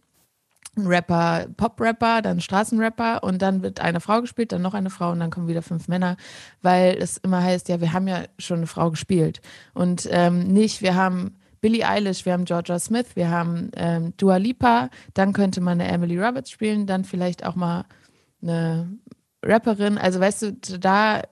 [0.77, 5.21] Rapper, Pop-Rapper, dann Straßenrapper und dann wird eine Frau gespielt, dann noch eine Frau und
[5.21, 6.17] dann kommen wieder fünf Männer,
[6.63, 9.43] weil es immer heißt, ja, wir haben ja schon eine Frau gespielt
[9.75, 14.37] und ähm, nicht, wir haben Billie Eilish, wir haben Georgia Smith, wir haben ähm, Dua
[14.37, 17.85] Lipa, dann könnte man eine Emily Roberts spielen, dann vielleicht auch mal
[18.43, 18.89] eine
[19.43, 21.23] Rapperin, also weißt du, da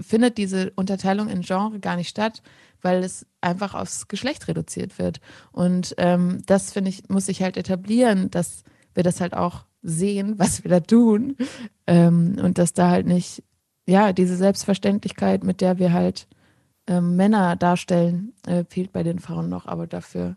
[0.00, 2.42] findet diese Unterteilung in Genre gar nicht statt,
[2.80, 5.20] weil es einfach aufs Geschlecht reduziert wird.
[5.52, 10.34] Und ähm, das, finde ich, muss sich halt etablieren, dass wir das halt auch sehen,
[10.38, 11.36] was wir da tun.
[11.86, 13.42] Ähm, und dass da halt nicht,
[13.86, 16.26] ja, diese Selbstverständlichkeit, mit der wir halt
[16.86, 20.36] ähm, Männer darstellen, äh, fehlt bei den Frauen noch, aber dafür.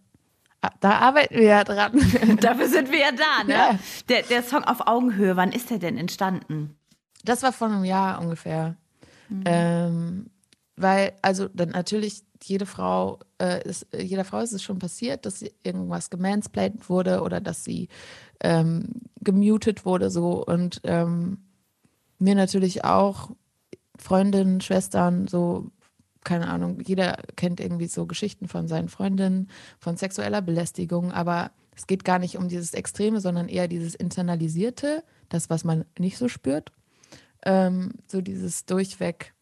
[0.62, 1.94] Ah, da arbeiten wir ja dran.
[2.42, 3.54] Dafür sind wir ja da, ne?
[3.54, 3.80] Ja.
[4.10, 6.76] Der, der Song auf Augenhöhe, wann ist der denn entstanden?
[7.24, 8.76] Das war vor einem Jahr ungefähr.
[9.46, 10.28] Ähm,
[10.76, 15.40] weil, also dann natürlich, jede Frau, äh, ist, jeder Frau ist es schon passiert, dass
[15.40, 17.88] sie irgendwas gemansplained wurde oder dass sie
[18.42, 21.40] ähm, gemutet wurde so und ähm,
[22.20, 23.32] mir natürlich auch
[23.98, 25.72] Freundinnen, Schwestern, so,
[26.24, 31.88] keine Ahnung, jeder kennt irgendwie so Geschichten von seinen Freundinnen, von sexueller Belästigung, aber es
[31.88, 36.28] geht gar nicht um dieses Extreme, sondern eher dieses Internalisierte, das, was man nicht so
[36.28, 36.72] spürt.
[37.44, 39.34] Ähm, so dieses durchweg,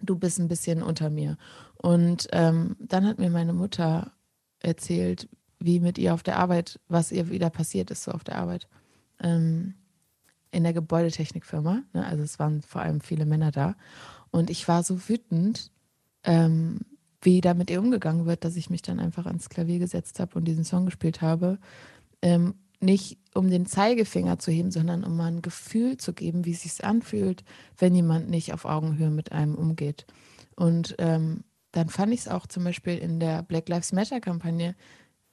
[0.00, 1.36] du bist ein bisschen unter mir.
[1.80, 4.12] Und ähm, dann hat mir meine Mutter
[4.60, 5.28] erzählt,
[5.60, 8.68] wie mit ihr auf der Arbeit, was ihr wieder passiert ist, so auf der Arbeit.
[9.20, 9.74] Ähm,
[10.50, 11.82] in der Gebäudetechnikfirma.
[11.92, 12.06] Ne?
[12.06, 13.76] Also es waren vor allem viele Männer da.
[14.30, 15.70] Und ich war so wütend,
[16.24, 16.80] ähm,
[17.20, 20.36] wie da mit ihr umgegangen wird, dass ich mich dann einfach ans Klavier gesetzt habe
[20.36, 21.58] und diesen Song gespielt habe.
[22.22, 26.52] Ähm, nicht um den Zeigefinger zu heben, sondern um mal ein Gefühl zu geben, wie
[26.52, 27.44] es sich anfühlt,
[27.76, 30.06] wenn jemand nicht auf Augenhöhe mit einem umgeht.
[30.54, 31.44] Und ähm,
[31.78, 34.74] dann fand ich es auch zum Beispiel in der Black Lives Matter-Kampagne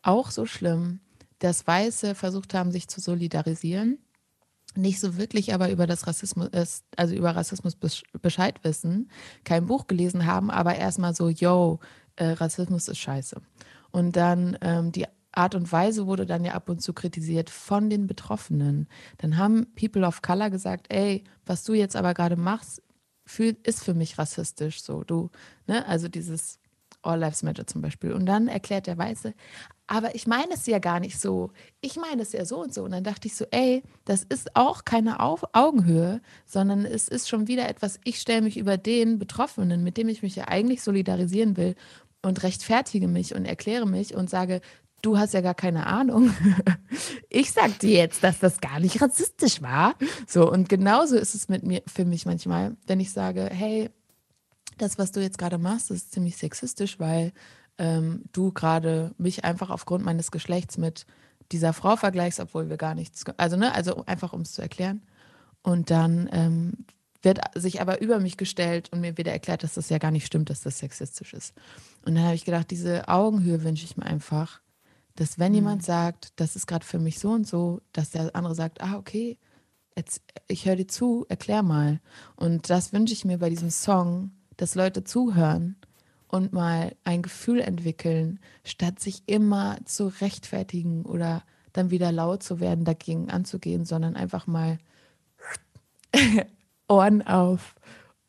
[0.04, 1.00] auch so schlimm,
[1.40, 3.98] dass Weiße versucht haben, sich zu solidarisieren,
[4.76, 6.50] nicht so wirklich aber über das Rassismus,
[6.96, 7.76] also über Rassismus
[8.22, 9.10] Bescheid wissen,
[9.44, 11.80] kein Buch gelesen haben, aber erstmal so, yo,
[12.16, 13.42] äh, Rassismus ist scheiße.
[13.92, 17.90] Und dann ähm, die Art und Weise wurde dann ja ab und zu kritisiert von
[17.90, 18.88] den Betroffenen.
[19.18, 22.84] Dann haben People of Color gesagt, ey, was du jetzt aber gerade machst,
[23.26, 24.82] fühl, ist für mich rassistisch.
[24.82, 25.30] So, du,
[25.68, 26.60] ne, also dieses
[27.02, 28.14] All Lives Matter zum Beispiel.
[28.14, 29.34] Und dann erklärt der Weiße,
[29.88, 31.52] aber ich meine es ja gar nicht so.
[31.82, 32.84] Ich meine es ja so und so.
[32.84, 37.30] Und dann dachte ich so, ey, das ist auch keine Auf Augenhöhe, sondern es ist
[37.30, 40.82] schon wieder etwas, ich stelle mich über den Betroffenen, mit dem ich mich ja eigentlich
[40.82, 41.76] solidarisieren will
[42.24, 44.62] und rechtfertige mich und erkläre mich und sage,
[45.06, 46.32] du hast ja gar keine Ahnung.
[47.30, 49.96] Ich sag dir jetzt, dass das gar nicht rassistisch war.
[50.26, 53.90] So, und genauso ist es mit mir für mich manchmal, wenn ich sage, hey,
[54.78, 57.34] das, was du jetzt gerade machst, ist ziemlich sexistisch, weil
[57.78, 61.06] ähm, du gerade mich einfach aufgrund meines Geschlechts mit
[61.52, 65.02] dieser Frau vergleichst, obwohl wir gar nichts, also ne, also einfach um es zu erklären.
[65.62, 66.86] Und dann ähm,
[67.22, 70.26] wird sich aber über mich gestellt und mir wieder erklärt, dass das ja gar nicht
[70.26, 71.54] stimmt, dass das sexistisch ist.
[72.06, 74.62] Und dann habe ich gedacht, diese Augenhöhe wünsche ich mir einfach,
[75.16, 75.56] dass wenn mhm.
[75.56, 78.98] jemand sagt, das ist gerade für mich so und so, dass der andere sagt, ah,
[78.98, 79.38] okay,
[79.96, 82.00] jetzt, ich höre dir zu, erklär mal.
[82.36, 85.76] Und das wünsche ich mir bei diesem Song, dass Leute zuhören
[86.28, 92.60] und mal ein Gefühl entwickeln, statt sich immer zu rechtfertigen oder dann wieder laut zu
[92.60, 94.80] werden, dagegen anzugehen, sondern einfach mal
[96.88, 97.76] Ohren auf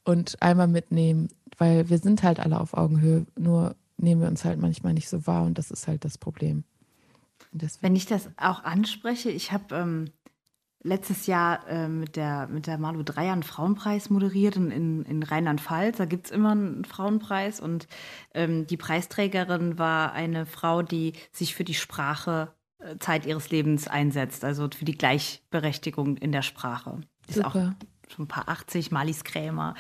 [0.05, 4.61] und einmal mitnehmen, weil wir sind halt alle auf Augenhöhe, nur nehmen wir uns halt
[4.61, 6.65] manchmal nicht so wahr und das ist halt das Problem.
[7.81, 10.11] Wenn ich das auch anspreche, ich habe ähm,
[10.83, 15.23] letztes Jahr äh, mit, der, mit der Malu Dreier einen Frauenpreis moderiert in, in, in
[15.23, 15.99] Rheinland-Pfalz.
[15.99, 17.87] Da gibt es immer einen Frauenpreis und
[18.35, 23.89] ähm, die Preisträgerin war eine Frau, die sich für die Sprache äh, Zeit ihres Lebens
[23.89, 27.01] einsetzt, also für die Gleichberechtigung in der Sprache.
[27.29, 27.49] Ist Super.
[27.49, 29.75] auch schon ein paar 80, Malis Krämer.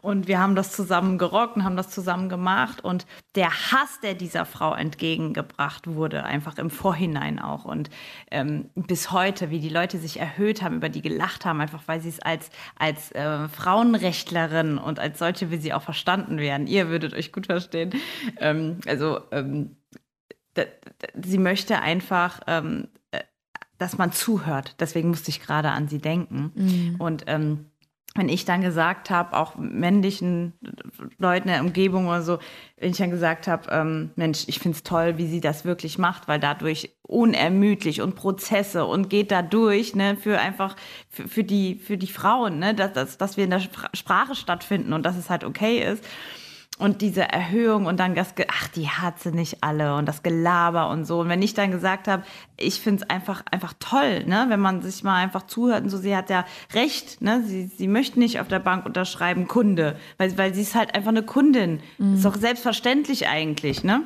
[0.00, 2.82] Und wir haben das zusammen gerockt und haben das zusammen gemacht.
[2.82, 7.64] Und der Hass, der dieser Frau entgegengebracht wurde, einfach im Vorhinein auch.
[7.64, 7.90] Und
[8.30, 12.00] ähm, bis heute, wie die Leute sich erhöht haben, über die gelacht haben, einfach weil
[12.00, 16.66] sie es als, als äh, Frauenrechtlerin und als solche, wie sie auch verstanden werden.
[16.66, 17.92] Ihr würdet euch gut verstehen.
[18.38, 19.76] Ähm, also, ähm,
[21.20, 22.88] sie möchte einfach ähm,
[23.84, 24.76] dass man zuhört.
[24.80, 26.52] Deswegen musste ich gerade an sie denken.
[26.54, 26.96] Mhm.
[26.98, 27.66] Und ähm,
[28.14, 30.54] wenn ich dann gesagt habe, auch männlichen
[31.18, 32.38] Leuten in der Umgebung oder so,
[32.78, 35.98] wenn ich dann gesagt habe, ähm, Mensch, ich finde es toll, wie sie das wirklich
[35.98, 40.76] macht, weil dadurch unermüdlich und Prozesse und geht da durch, ne, für einfach,
[41.10, 43.60] für, für, die, für die Frauen, ne, dass, dass, dass wir in der
[43.92, 46.02] Sprache stattfinden und dass es halt okay ist
[46.78, 50.90] und diese Erhöhung und dann das, ach, die hat sie nicht alle und das Gelaber
[50.90, 51.20] und so.
[51.20, 52.24] Und wenn ich dann gesagt habe,
[52.56, 55.98] ich finde es einfach, einfach toll, ne, wenn man sich mal einfach zuhört und so,
[55.98, 60.36] sie hat ja recht, ne, sie, sie möchte nicht auf der Bank unterschreiben, Kunde, weil,
[60.36, 61.80] weil sie ist halt einfach eine Kundin.
[61.98, 62.14] Mhm.
[62.14, 64.02] Ist doch selbstverständlich eigentlich, ne?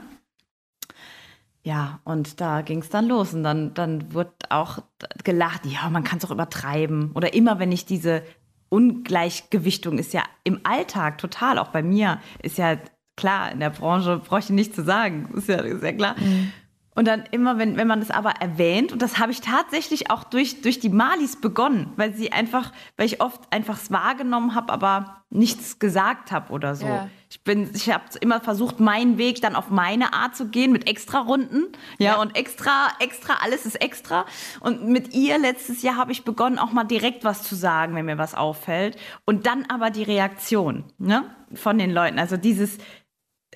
[1.64, 4.78] Ja, und da ging es dann los und dann, dann wird auch
[5.24, 7.12] gelacht, ja, man kann es auch übertreiben.
[7.14, 8.22] Oder immer, wenn ich diese
[8.68, 12.78] Ungleichgewichtung ist ja im Alltag total, auch bei mir, ist ja
[13.16, 16.14] klar, in der Branche brauche ich nicht zu sagen, ist ja, ja klar.
[16.18, 16.52] Mhm.
[16.99, 20.25] Und dann immer, wenn, wenn man das aber erwähnt, und das habe ich tatsächlich auch
[20.25, 24.73] durch, durch die Malis begonnen, weil sie einfach, weil ich oft einfach es wahrgenommen habe,
[24.73, 26.87] aber nichts gesagt habe oder so.
[26.87, 27.09] Ja.
[27.31, 30.89] Ich bin, ich habe immer versucht, meinen Weg dann auf meine Art zu gehen, mit
[30.89, 31.67] extra Runden.
[32.01, 32.21] Ja, Ja.
[32.21, 34.27] und extra, extra, alles ist extra.
[34.59, 38.07] Und mit ihr letztes Jahr habe ich begonnen, auch mal direkt was zu sagen, wenn
[38.07, 38.97] mir was auffällt.
[39.25, 41.23] Und dann aber die Reaktion, ne,
[41.55, 42.19] von den Leuten.
[42.19, 42.79] Also dieses,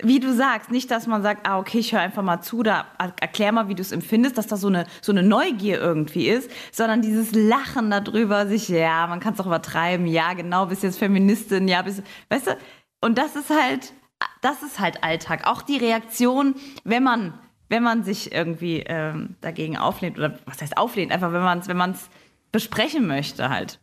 [0.01, 2.87] wie du sagst, nicht, dass man sagt, ah, okay, ich höre einfach mal zu, da
[2.97, 6.49] erklär mal, wie du es empfindest, dass da so eine, so eine Neugier irgendwie ist,
[6.71, 10.97] sondern dieses Lachen darüber, sich, ja, man kann es auch übertreiben, ja, genau, bist jetzt
[10.97, 12.57] Feministin, ja, bist, weißt du,
[13.01, 13.93] und das ist halt,
[14.41, 15.45] das ist halt Alltag.
[15.45, 17.37] Auch die Reaktion, wenn man,
[17.69, 21.67] wenn man sich irgendwie ähm, dagegen auflehnt, oder was heißt auflehnt, einfach wenn man es,
[21.67, 22.09] wenn man es
[22.51, 23.79] besprechen möchte halt.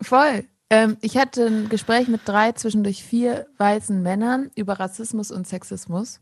[0.00, 0.44] Voll.
[0.70, 6.20] Ähm, ich hatte ein Gespräch mit drei, zwischendurch vier weißen Männern über Rassismus und Sexismus.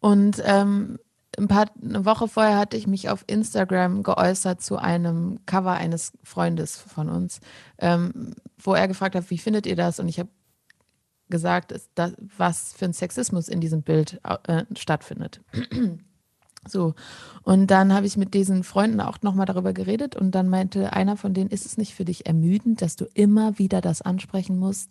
[0.00, 0.98] Und ähm,
[1.38, 6.12] ein paar, eine Woche vorher hatte ich mich auf Instagram geäußert zu einem Cover eines
[6.22, 7.40] Freundes von uns,
[7.78, 10.00] ähm, wo er gefragt hat, wie findet ihr das?
[10.00, 10.30] Und ich habe
[11.30, 15.40] gesagt, das, was für ein Sexismus in diesem Bild äh, stattfindet.
[16.66, 16.94] So,
[17.42, 21.16] und dann habe ich mit diesen Freunden auch nochmal darüber geredet und dann meinte einer
[21.16, 24.90] von denen, ist es nicht für dich ermüdend, dass du immer wieder das ansprechen musst?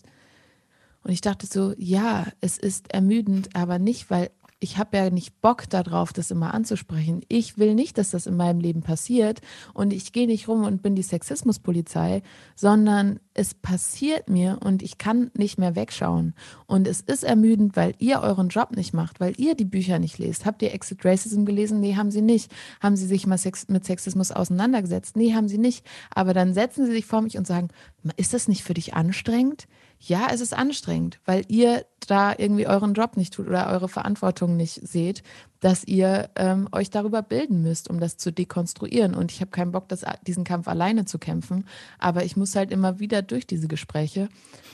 [1.03, 5.39] Und ich dachte so, ja, es ist ermüdend, aber nicht, weil ich habe ja nicht
[5.41, 7.21] Bock darauf, das immer anzusprechen.
[7.27, 9.41] Ich will nicht, dass das in meinem Leben passiert
[9.73, 12.23] und ich gehe nicht rum und bin die Sexismuspolizei,
[12.55, 16.33] sondern es passiert mir und ich kann nicht mehr wegschauen.
[16.65, 20.17] Und es ist ermüdend, weil ihr euren Job nicht macht, weil ihr die Bücher nicht
[20.17, 20.45] lest.
[20.45, 21.79] Habt ihr Exit Racism gelesen?
[21.79, 22.51] Nee, haben sie nicht.
[22.81, 25.15] Haben sie sich mal Sex mit Sexismus auseinandergesetzt?
[25.15, 25.85] Nee, haben sie nicht.
[26.09, 27.69] Aber dann setzen sie sich vor mich und sagen,
[28.17, 29.67] ist das nicht für dich anstrengend?
[29.99, 34.55] Ja, es ist anstrengend, weil ihr da irgendwie euren Job nicht tut oder eure Verantwortung
[34.55, 35.23] nicht seht,
[35.67, 39.13] dass ihr ähm, euch darüber bilden müsst, um das zu dekonstruieren.
[39.13, 41.65] Und ich habe keinen Bock, das, diesen Kampf alleine zu kämpfen,
[41.99, 44.29] aber ich muss halt immer wieder durch diese Gespräche.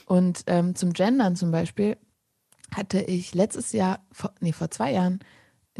[0.05, 1.97] Und ähm, zum Gendern zum Beispiel
[2.75, 5.17] hatte ich letztes Jahr, vor, nee, vor zwei Jahren,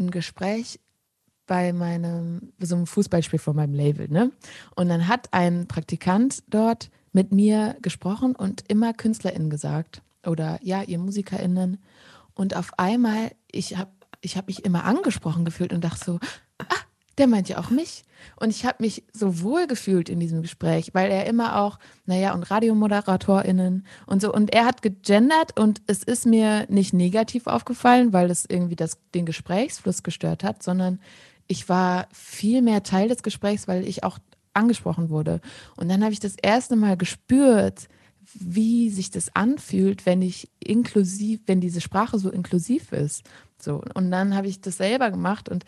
[0.00, 0.80] ein Gespräch
[1.46, 4.32] bei meinem, so einem Fußballspiel von meinem Label, ne?
[4.74, 10.82] Und dann hat ein Praktikant dort mit mir gesprochen und immer KünstlerInnen gesagt oder ja,
[10.82, 11.78] ihr MusikerInnen.
[12.34, 13.92] Und auf einmal, ich habe
[14.24, 16.18] ich hab mich immer angesprochen gefühlt und dachte so,
[16.58, 16.76] ah,
[17.18, 18.04] der meint ja auch mich.
[18.36, 22.34] Und ich habe mich so wohl gefühlt in diesem Gespräch, weil er immer auch, naja,
[22.34, 24.32] und RadiomoderatorInnen und so.
[24.32, 28.98] Und er hat gegendert und es ist mir nicht negativ aufgefallen, weil es irgendwie das,
[29.14, 31.00] den Gesprächsfluss gestört hat, sondern
[31.46, 34.18] ich war viel mehr Teil des Gesprächs, weil ich auch
[34.54, 35.40] angesprochen wurde.
[35.76, 37.88] Und dann habe ich das erste Mal gespürt,
[38.32, 43.22] wie sich das anfühlt, wenn ich inklusiv, wenn diese Sprache so inklusiv ist.
[43.58, 43.82] So.
[43.94, 45.64] Und dann habe ich das selber gemacht und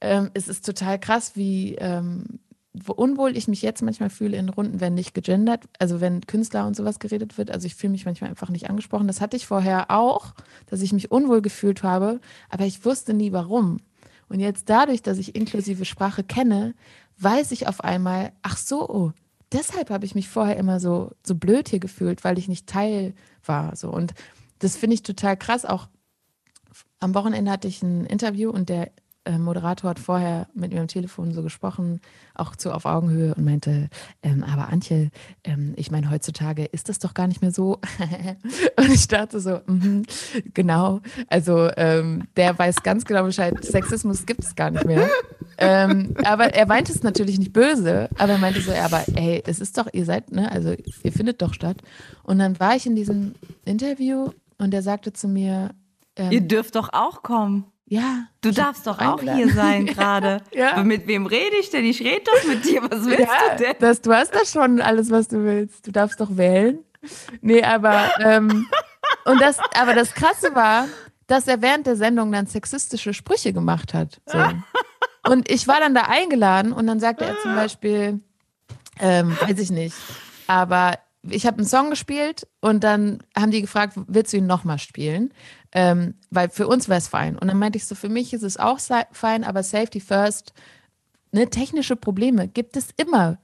[0.00, 2.40] ähm, es ist total krass, wie ähm,
[2.72, 6.66] wo unwohl ich mich jetzt manchmal fühle in Runden, wenn nicht gegendert, also wenn Künstler
[6.66, 7.50] und sowas geredet wird.
[7.50, 9.08] Also ich fühle mich manchmal einfach nicht angesprochen.
[9.08, 10.34] Das hatte ich vorher auch,
[10.66, 13.80] dass ich mich unwohl gefühlt habe, aber ich wusste nie warum.
[14.28, 16.74] Und jetzt dadurch, dass ich inklusive Sprache kenne,
[17.18, 19.12] weiß ich auf einmal, ach so,
[19.50, 23.14] deshalb habe ich mich vorher immer so, so blöd hier gefühlt, weil ich nicht Teil
[23.44, 23.74] war.
[23.74, 23.90] So.
[23.90, 24.14] Und
[24.60, 25.64] das finde ich total krass.
[25.64, 25.88] Auch
[26.98, 28.90] am Wochenende hatte ich ein Interview und der
[29.26, 32.00] äh, Moderator hat vorher mit mir am Telefon so gesprochen,
[32.34, 33.90] auch so auf Augenhöhe und meinte,
[34.22, 35.10] ähm, aber Antje,
[35.44, 37.78] ähm, ich meine, heutzutage ist das doch gar nicht mehr so.
[38.78, 40.04] und ich dachte so, mhm,
[40.54, 45.08] genau, also ähm, der weiß ganz genau Bescheid, Sexismus gibt es gar nicht mehr.
[45.58, 49.42] ähm, aber er meinte es natürlich nicht böse, aber er meinte so, ja, aber ey,
[49.46, 51.82] es ist doch, ihr seid, ne, also ihr findet doch statt.
[52.22, 53.34] Und dann war ich in diesem
[53.66, 55.72] Interview und er sagte zu mir,
[56.20, 57.64] ähm, Ihr dürft doch auch kommen.
[57.86, 58.24] ja.
[58.42, 59.36] Du darfst doch auch eingeladen.
[59.36, 60.42] hier sein gerade.
[60.54, 60.82] Ja.
[60.82, 61.84] Mit wem rede ich denn?
[61.84, 62.82] Ich rede doch mit dir.
[62.82, 63.74] Was willst Ja, du denn?
[63.80, 65.86] das, du hast das schon alles, was du willst.
[65.86, 66.78] Du darfst doch wählen.
[67.42, 68.66] Nee, aber, ähm,
[69.24, 70.86] und das, aber das Krasse war,
[71.26, 74.20] dass er während der Sendung dann sexistische Sprüche gemacht hat.
[74.26, 74.38] So.
[75.30, 78.20] Und ich war dann da eingeladen und dann sagte er zum Beispiel,
[79.00, 79.94] ähm, weiß ich nicht,
[80.46, 84.78] aber ich habe einen Song gespielt und dann haben die gefragt, willst du ihn nochmal
[84.78, 85.32] spielen?
[85.72, 87.38] Ähm, weil für uns wäre es fein.
[87.38, 88.80] Und dann meinte ich so, für mich ist es auch
[89.12, 90.52] fein, aber Safety First,
[91.32, 93.38] ne, technische Probleme gibt es immer.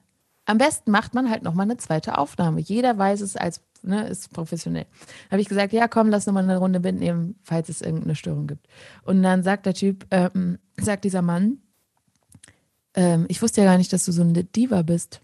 [0.44, 2.60] Am besten macht man halt nochmal eine zweite Aufnahme.
[2.60, 4.86] Jeder weiß es als, ne, ist professionell.
[5.30, 8.66] Habe ich gesagt, ja, komm, lass nochmal eine Runde mitnehmen, falls es irgendeine Störung gibt.
[9.02, 11.58] Und dann sagt der Typ, ähm, sagt dieser Mann,
[12.94, 15.20] ähm, ich wusste ja gar nicht, dass du so eine Diva bist.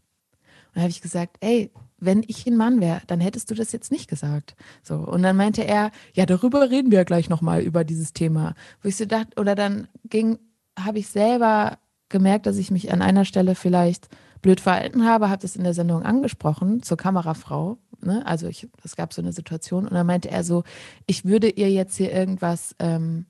[0.75, 1.71] Und habe ich gesagt, ey,
[2.05, 4.57] wenn ich ein Mann wäre, dann hättest du das jetzt nicht gesagt.
[4.83, 4.97] So.
[4.97, 8.55] Und dann meinte er, ja, darüber reden wir ja gleich nochmal über dieses Thema.
[8.83, 10.39] Wo ich so dachte, oder dann ging,
[10.77, 14.09] habe ich selber gemerkt, dass ich mich an einer Stelle vielleicht
[14.43, 17.79] blöd verhalten habe, habe das in der Sendung angesprochen zur Kamerafrau.
[18.01, 18.27] Ne?
[18.27, 20.65] Also ich, es gab so eine Situation und dann meinte er so,
[21.07, 23.27] ich würde ihr jetzt hier irgendwas ähm,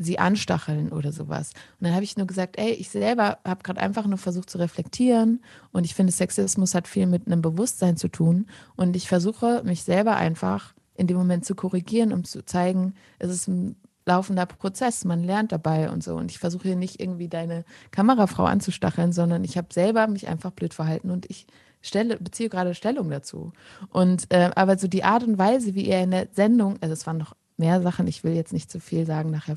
[0.00, 1.52] sie anstacheln oder sowas.
[1.78, 4.58] Und dann habe ich nur gesagt, ey, ich selber habe gerade einfach nur versucht zu
[4.58, 9.62] reflektieren und ich finde, Sexismus hat viel mit einem Bewusstsein zu tun und ich versuche
[9.64, 14.46] mich selber einfach in dem Moment zu korrigieren, um zu zeigen, es ist ein laufender
[14.46, 16.16] Prozess, man lernt dabei und so.
[16.16, 20.50] Und ich versuche hier nicht irgendwie deine Kamerafrau anzustacheln, sondern ich habe selber mich einfach
[20.50, 21.46] blöd verhalten und ich
[21.82, 23.52] stelle, beziehe gerade Stellung dazu.
[23.90, 27.06] Und äh, aber so die Art und Weise, wie er in der Sendung, also es
[27.06, 29.56] waren noch mehr Sachen, ich will jetzt nicht zu viel sagen, nachher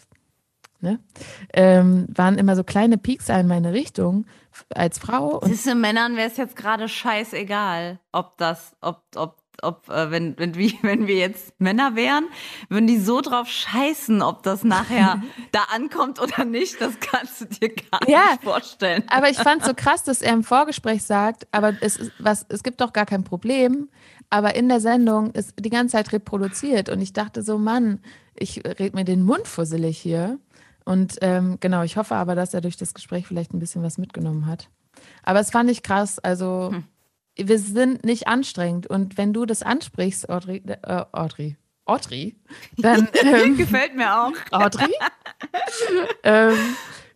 [0.83, 0.99] ne?
[1.53, 4.25] Ähm, waren immer so kleine Peaks in meine Richtung
[4.69, 5.39] als Frau.
[5.39, 10.37] Und Siehste, Männern wäre es jetzt gerade scheißegal, ob das, ob, ob, ob, äh, wenn,
[10.37, 12.25] wenn, wie, wenn wir jetzt Männer wären,
[12.69, 17.45] würden die so drauf scheißen, ob das nachher da ankommt oder nicht, das kannst du
[17.45, 19.03] dir gar ja, nicht vorstellen.
[19.07, 22.61] Aber ich fand so krass, dass er im Vorgespräch sagt, aber es, ist, was, es
[22.61, 23.89] gibt doch gar kein Problem,
[24.29, 27.99] aber in der Sendung ist die ganze Zeit reproduziert und ich dachte so, Mann,
[28.35, 30.39] ich red mir den Mund fusselig hier.
[30.85, 33.97] Und ähm, genau, ich hoffe aber, dass er durch das Gespräch vielleicht ein bisschen was
[33.97, 34.69] mitgenommen hat.
[35.23, 36.19] Aber es fand ich krass.
[36.19, 36.83] Also, hm.
[37.35, 38.87] wir sind nicht anstrengend.
[38.87, 42.35] Und wenn du das ansprichst, Audrey, äh, Audrey, Audrey,
[42.77, 43.07] dann.
[43.23, 44.33] Ähm, Gefällt mir auch.
[44.51, 44.93] Audrey?
[46.23, 46.57] ähm,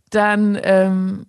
[0.10, 1.25] dann, ähm,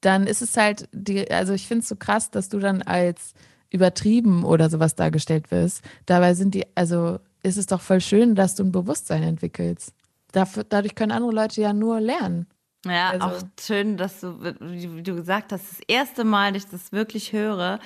[0.00, 3.34] dann ist es halt, die, also ich finde es so krass, dass du dann als
[3.70, 5.82] übertrieben oder sowas dargestellt wirst.
[6.06, 9.92] Dabei sind die, also ist es doch voll schön, dass du ein Bewusstsein entwickelst
[10.32, 12.46] dafür, dadurch können andere Leute ja nur lernen.
[12.86, 13.26] Ja, also.
[13.26, 17.32] auch schön, dass du, wie du gesagt hast, das erste Mal, dass ich das wirklich
[17.32, 17.80] höre,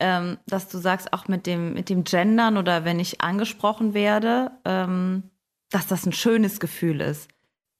[0.00, 4.50] ähm, dass du sagst, auch mit dem, mit dem Gendern oder wenn ich angesprochen werde,
[4.64, 5.30] ähm,
[5.70, 7.28] dass das ein schönes Gefühl ist.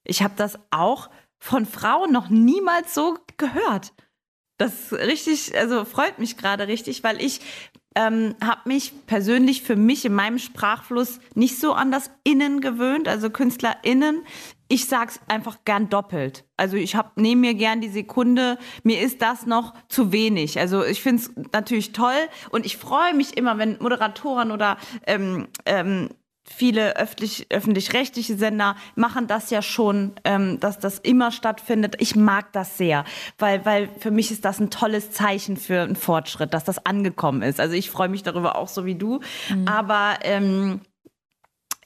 [0.04, 3.92] Ich habe das auch von Frauen noch niemals so gehört.
[4.56, 7.40] Das richtig, also freut mich gerade richtig, weil ich
[7.94, 13.08] ähm, habe mich persönlich für mich in meinem Sprachfluss nicht so an das Innen gewöhnt,
[13.08, 14.22] also KünstlerInnen.
[14.68, 16.44] Ich sag's einfach gern doppelt.
[16.56, 18.56] Also ich habe nehme mir gern die Sekunde.
[18.82, 20.58] Mir ist das noch zu wenig.
[20.58, 25.48] Also ich finde es natürlich toll und ich freue mich immer, wenn Moderatoren oder ähm,
[25.66, 26.08] ähm,
[26.44, 31.96] viele öffentlich, öffentlich-rechtliche Sender machen das ja schon, ähm, dass das immer stattfindet.
[31.98, 33.04] Ich mag das sehr,
[33.38, 37.42] weil, weil für mich ist das ein tolles Zeichen für einen Fortschritt, dass das angekommen
[37.42, 37.60] ist.
[37.60, 39.20] Also ich freue mich darüber auch so wie du.
[39.50, 39.68] Mhm.
[39.68, 40.80] Aber ähm,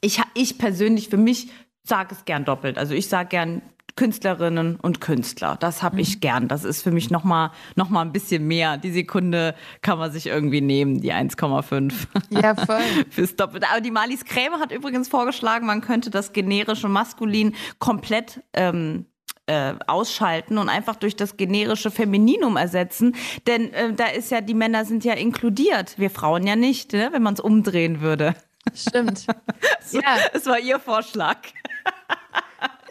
[0.01, 1.51] ich, ich persönlich, für mich
[1.83, 2.79] sage es gern doppelt.
[2.79, 3.63] Also ich sage gern
[3.97, 5.57] Künstlerinnen und Künstler.
[5.59, 6.21] Das habe ich mhm.
[6.21, 6.49] gern.
[6.49, 8.77] Das ist für mich nochmal noch mal ein bisschen mehr.
[8.77, 11.93] Die Sekunde kann man sich irgendwie nehmen, die 1,5.
[12.31, 12.81] Ja, voll.
[13.11, 13.69] Fürs Doppelte.
[13.71, 19.07] Aber die Malis Kräme hat übrigens vorgeschlagen, man könnte das generische Maskulin komplett ähm,
[19.47, 23.17] äh, ausschalten und einfach durch das generische Femininum ersetzen.
[23.47, 27.09] Denn äh, da ist ja, die Männer sind ja inkludiert, wir Frauen ja nicht, ne?
[27.13, 28.35] wenn man es umdrehen würde.
[28.75, 29.27] Stimmt.
[29.81, 30.17] so, ja.
[30.33, 31.39] Es war ihr Vorschlag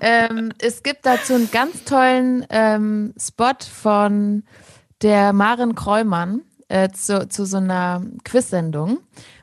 [0.02, 4.44] ähm, es gibt dazu einen ganz tollen ähm, Spot von
[5.02, 9.00] der Maren Kreumann äh, zu, zu so einer Quiz-Sendung,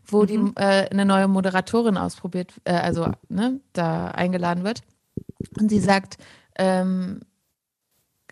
[0.06, 0.26] wo mhm.
[0.26, 4.82] die äh, eine neue Moderatorin ausprobiert, äh, also ne, da eingeladen wird.
[5.58, 6.18] Und sie sagt,
[6.56, 7.20] ähm,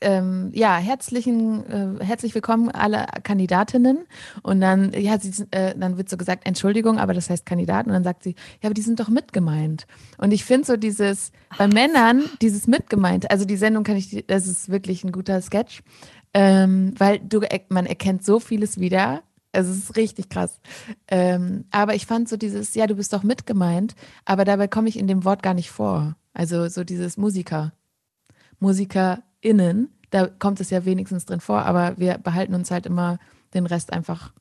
[0.00, 4.06] ähm, ja, herzlichen, äh, herzlich willkommen alle Kandidatinnen.
[4.42, 7.90] Und dann, ja, sie, äh, dann wird so gesagt, Entschuldigung, aber das heißt Kandidaten.
[7.90, 9.86] Und dann sagt sie, ja, aber die sind doch mitgemeint.
[10.18, 14.46] Und ich finde so dieses, bei Männern, dieses mitgemeint, also die Sendung kann ich, das
[14.46, 15.82] ist wirklich ein guter Sketch,
[16.34, 19.22] ähm, weil du, man erkennt so vieles wieder.
[19.52, 20.60] Es ist richtig krass.
[21.08, 24.98] Ähm, aber ich fand so dieses, ja, du bist doch mitgemeint, aber dabei komme ich
[24.98, 26.16] in dem Wort gar nicht vor.
[26.32, 27.72] Also so dieses Musiker.
[28.60, 33.18] Musiker innen, da kommt es ja wenigstens drin vor, aber wir behalten uns halt immer
[33.54, 34.32] den Rest einfach,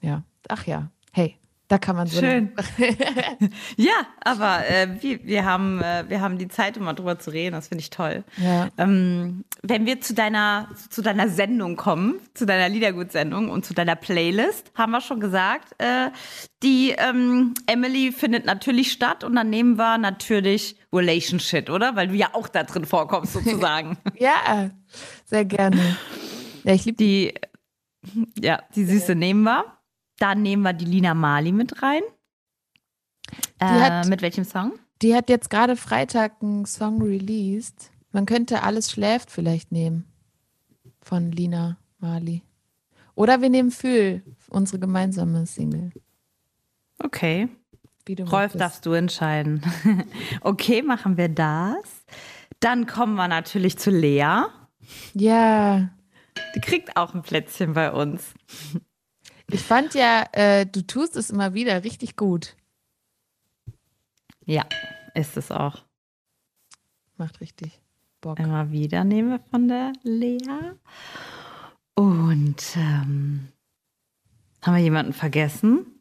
[0.00, 1.36] ja, ach ja, hey,
[1.68, 2.18] da kann man so.
[2.20, 2.52] Schön.
[3.76, 3.92] ja,
[4.24, 7.52] aber äh, wir, wir, haben, äh, wir haben die Zeit, um mal drüber zu reden.
[7.52, 8.24] Das finde ich toll.
[8.38, 8.68] Ja.
[8.78, 13.96] Ähm, wenn wir zu deiner, zu deiner Sendung kommen, zu deiner Liedergut-Sendung und zu deiner
[13.96, 16.10] Playlist, haben wir schon gesagt, äh,
[16.62, 21.96] die ähm, Emily findet natürlich statt und dann nehmen wir natürlich Relationship, oder?
[21.96, 23.98] Weil du ja auch da drin vorkommst, sozusagen.
[24.18, 24.70] ja,
[25.26, 25.98] sehr gerne.
[26.64, 27.34] Ja, ich liebe die.
[28.40, 29.77] Ja, die Süße nehmen wir.
[30.18, 32.02] Dann nehmen wir die Lina Mali mit rein.
[33.58, 34.72] Äh, hat, mit welchem Song?
[35.02, 37.90] Die hat jetzt gerade Freitag einen Song released.
[38.12, 40.04] Man könnte Alles schläft vielleicht nehmen.
[41.00, 42.42] Von Lina Mali.
[43.14, 45.92] Oder wir nehmen Fühl, unsere gemeinsame Single.
[47.02, 47.48] Okay.
[48.06, 48.60] Wie du Rolf, möchtest.
[48.60, 49.62] darfst du entscheiden.
[50.40, 52.04] okay, machen wir das.
[52.60, 54.44] Dann kommen wir natürlich zu Lea.
[55.14, 55.90] Ja,
[56.54, 58.34] Die kriegt auch ein Plätzchen bei uns.
[59.50, 62.56] Ich fand ja, äh, du tust es immer wieder richtig gut.
[64.44, 64.64] Ja,
[65.14, 65.84] ist es auch.
[67.16, 67.80] Macht richtig
[68.20, 68.38] Bock.
[68.38, 70.38] Immer wieder nehmen wir von der Lea.
[71.94, 73.48] Und ähm,
[74.62, 76.00] haben wir jemanden vergessen?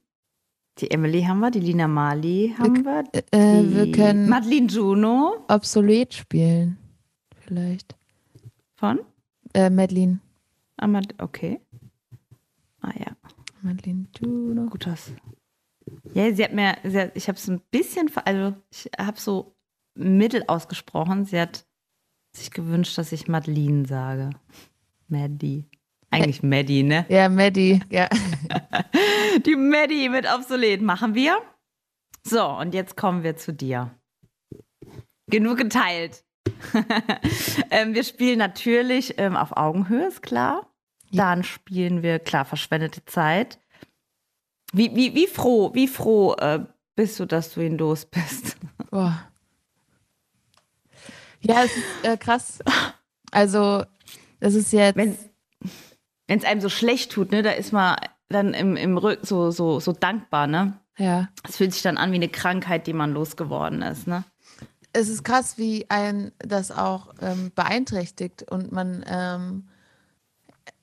[0.79, 3.03] Die Emily haben wir, die Lina Mali haben wir.
[3.31, 6.77] Äh, die wir können Madeline Juno obsolet spielen.
[7.39, 7.95] Vielleicht.
[8.75, 8.99] von
[9.53, 10.19] Äh, Madeline.
[10.77, 11.15] Amad.
[11.17, 11.59] Okay.
[12.81, 13.16] Ah ja,
[13.67, 14.67] Madeline Juno.
[14.67, 15.11] gut das.
[16.13, 19.57] Ja, sie hat mir, sie hat, ich habe es ein bisschen, also ich habe so
[19.93, 21.25] mittel ausgesprochen.
[21.25, 21.65] Sie hat
[22.33, 24.29] sich gewünscht, dass ich Madeline sage.
[25.07, 25.69] Maddie.
[26.09, 27.05] Eigentlich Maddie, ne?
[27.09, 27.81] Ja, Maddie.
[27.89, 28.07] Ja.
[29.45, 31.37] Die Maddie mit obsolet machen wir.
[32.23, 33.91] So, und jetzt kommen wir zu dir.
[35.29, 36.23] Genug geteilt.
[37.71, 40.73] ähm, wir spielen natürlich ähm, auf Augenhöhe, ist klar.
[41.11, 43.59] Dann spielen wir, klar, verschwendete Zeit.
[44.73, 46.59] Wie, wie, wie froh, wie froh äh,
[46.95, 48.57] bist du, dass du ihn los bist?
[48.91, 49.27] Boah.
[51.41, 52.59] Ja, es ist äh, krass.
[53.31, 53.83] Also,
[54.39, 54.95] das ist jetzt.
[54.95, 55.17] Wenn
[56.27, 57.95] es einem so schlecht tut, ne, da ist man
[58.29, 60.79] dann im, im Rücken so, so, so dankbar, ne?
[60.97, 61.29] ja.
[61.47, 64.23] Es fühlt sich dann an wie eine Krankheit, die man losgeworden ist, ne?
[64.93, 69.67] Es ist krass, wie ein das auch ähm, beeinträchtigt und man, ähm,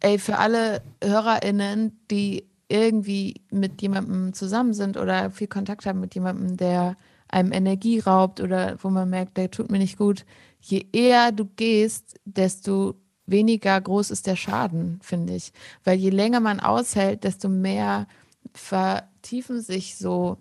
[0.01, 6.15] ey, für alle HörerInnen, die irgendwie mit jemandem zusammen sind oder viel Kontakt haben mit
[6.15, 6.97] jemandem, der
[7.29, 10.25] einem Energie raubt oder wo man merkt, der tut mir nicht gut,
[10.61, 12.95] je eher du gehst, desto
[13.27, 15.53] weniger groß ist der Schaden, finde ich.
[15.83, 18.07] Weil je länger man aushält, desto mehr
[18.53, 20.39] vertiefen sich so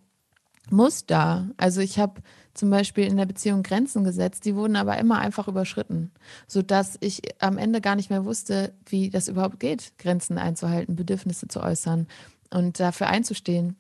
[0.70, 1.50] Muster.
[1.58, 2.22] Also ich habe
[2.54, 6.12] zum Beispiel in der Beziehung Grenzen gesetzt, die wurden aber immer einfach überschritten,
[6.47, 11.47] sodass ich am Ende gar nicht mehr wusste, wie das überhaupt geht, Grenzen einzuhalten, Bedürfnisse
[11.47, 12.08] zu äußern
[12.51, 13.78] und dafür einzustehen.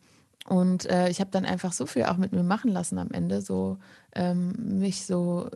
[0.47, 3.41] Und äh, ich habe dann einfach so viel auch mit mir machen lassen am Ende,
[3.41, 3.77] so
[4.13, 5.49] ähm, mich so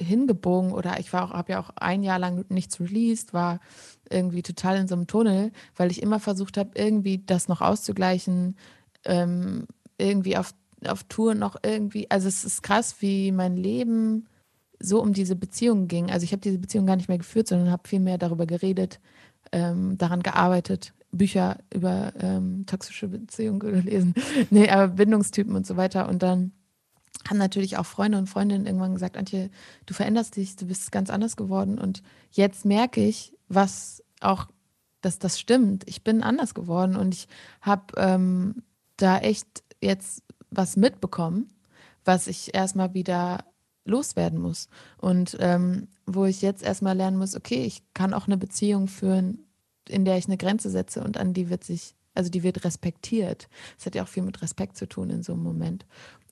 [0.00, 3.60] hingebogen oder ich war auch, habe ja auch ein Jahr lang nichts released, war
[4.08, 8.56] irgendwie total in so einem Tunnel, weil ich immer versucht habe, irgendwie das noch auszugleichen,
[9.04, 9.66] ähm,
[9.98, 10.54] irgendwie auf,
[10.86, 14.26] auf Tour noch irgendwie, also es ist krass, wie mein Leben
[14.78, 16.10] so um diese Beziehung ging.
[16.10, 18.98] Also ich habe diese Beziehung gar nicht mehr geführt, sondern habe viel mehr darüber geredet,
[19.52, 24.14] ähm, daran gearbeitet, Bücher über ähm, toxische Beziehungen gelesen,
[24.50, 26.08] nee, aber Bindungstypen und so weiter.
[26.08, 26.52] Und dann
[27.28, 29.50] haben natürlich auch Freunde und Freundinnen irgendwann gesagt, Antje,
[29.86, 31.78] du veränderst dich, du bist ganz anders geworden.
[31.78, 34.46] Und jetzt merke ich, was auch,
[35.02, 35.84] dass das stimmt.
[35.86, 37.28] Ich bin anders geworden und ich
[37.60, 38.62] habe ähm,
[38.96, 41.50] da echt jetzt was mitbekommen,
[42.04, 43.44] was ich erstmal wieder
[43.84, 44.68] loswerden muss.
[44.98, 49.46] Und ähm, wo ich jetzt erstmal lernen muss, okay, ich kann auch eine Beziehung führen,
[49.88, 53.48] in der ich eine Grenze setze und an die wird sich, also die wird respektiert.
[53.76, 55.86] Das hat ja auch viel mit Respekt zu tun in so einem Moment.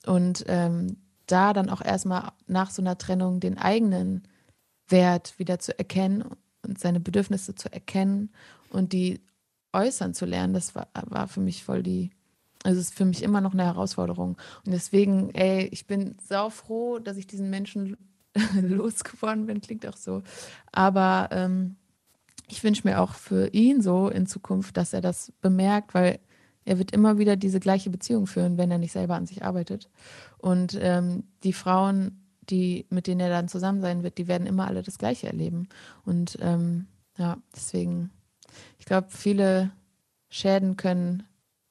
[0.07, 0.97] Und ähm,
[1.27, 4.27] da dann auch erstmal nach so einer Trennung den eigenen
[4.89, 6.25] Wert wieder zu erkennen
[6.63, 8.31] und seine Bedürfnisse zu erkennen
[8.71, 9.21] und die
[9.73, 12.11] äußern zu lernen, das war, war für mich voll die,
[12.65, 14.37] es ist für mich immer noch eine Herausforderung.
[14.65, 17.97] Und deswegen, ey, ich bin sau froh, dass ich diesen Menschen
[18.61, 20.23] losgeworden bin, klingt auch so.
[20.73, 21.77] Aber ähm,
[22.49, 26.19] ich wünsche mir auch für ihn so in Zukunft, dass er das bemerkt, weil
[26.65, 29.89] er wird immer wieder diese gleiche Beziehung führen, wenn er nicht selber an sich arbeitet.
[30.39, 34.67] Und ähm, die Frauen, die, mit denen er dann zusammen sein wird, die werden immer
[34.67, 35.69] alle das Gleiche erleben.
[36.05, 36.87] Und ähm,
[37.17, 38.11] ja, deswegen,
[38.79, 39.71] ich glaube, viele
[40.29, 41.23] Schäden können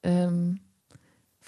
[0.02, 0.60] ähm,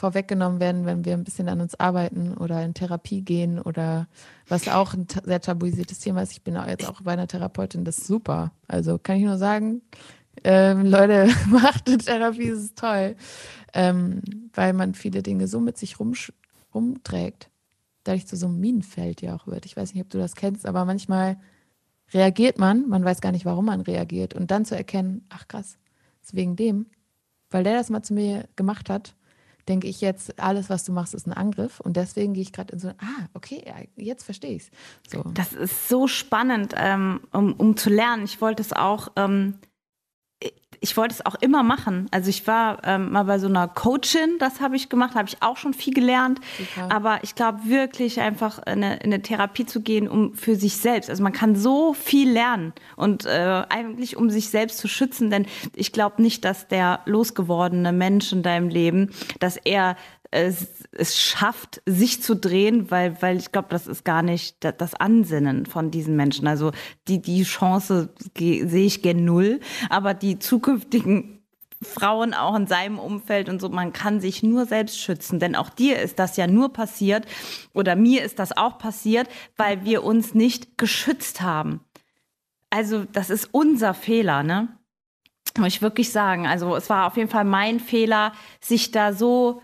[0.00, 4.08] vorweggenommen werden, wenn wir ein bisschen an uns arbeiten oder in Therapie gehen oder
[4.48, 6.32] was auch ein sehr tabuisiertes Thema ist.
[6.32, 8.50] Ich bin auch jetzt auch bei einer Therapeutin, das ist super.
[8.66, 9.82] Also kann ich nur sagen,
[10.42, 13.14] ähm, Leute, macht eine Therapie, das ist toll,
[13.74, 14.22] ähm,
[14.54, 15.96] weil man viele Dinge so mit sich
[16.74, 17.50] rumträgt,
[18.04, 19.66] dadurch zu so einem Minenfeld ja auch wird.
[19.66, 21.36] Ich weiß nicht, ob du das kennst, aber manchmal
[22.14, 25.76] reagiert man, man weiß gar nicht, warum man reagiert und dann zu erkennen, ach krass,
[26.22, 26.86] ist wegen dem,
[27.50, 29.14] weil der das mal zu mir gemacht hat,
[29.70, 32.72] denke ich jetzt, alles, was du machst, ist ein Angriff und deswegen gehe ich gerade
[32.72, 33.62] in so, ah, okay,
[33.96, 34.70] jetzt verstehe ich es.
[35.10, 35.22] So.
[35.32, 38.24] Das ist so spannend, ähm, um, um zu lernen.
[38.24, 39.54] Ich wollte es auch, ähm,
[40.80, 42.06] ich wollte es auch immer machen.
[42.10, 45.42] Also ich war ähm, mal bei so einer Coachin, das habe ich gemacht, habe ich
[45.42, 46.40] auch schon viel gelernt.
[46.58, 46.94] Super.
[46.94, 50.78] Aber ich glaube wirklich einfach in eine, in eine, Therapie zu gehen, um für sich
[50.78, 51.10] selbst.
[51.10, 55.46] Also man kann so viel lernen und äh, eigentlich um sich selbst zu schützen, denn
[55.74, 59.96] ich glaube nicht, dass der losgewordene Mensch in deinem Leben, dass er
[60.30, 64.94] es, es schafft, sich zu drehen, weil, weil ich glaube, das ist gar nicht das
[64.94, 66.46] Ansinnen von diesen Menschen.
[66.46, 66.72] Also
[67.08, 71.40] die, die Chance sehe ich gen null, aber die zukünftigen
[71.82, 75.70] Frauen auch in seinem Umfeld und so, man kann sich nur selbst schützen, denn auch
[75.70, 77.26] dir ist das ja nur passiert
[77.72, 81.80] oder mir ist das auch passiert, weil wir uns nicht geschützt haben.
[82.68, 84.68] Also das ist unser Fehler, ne?
[85.58, 86.46] Muss ich wirklich sagen.
[86.46, 89.62] Also es war auf jeden Fall mein Fehler, sich da so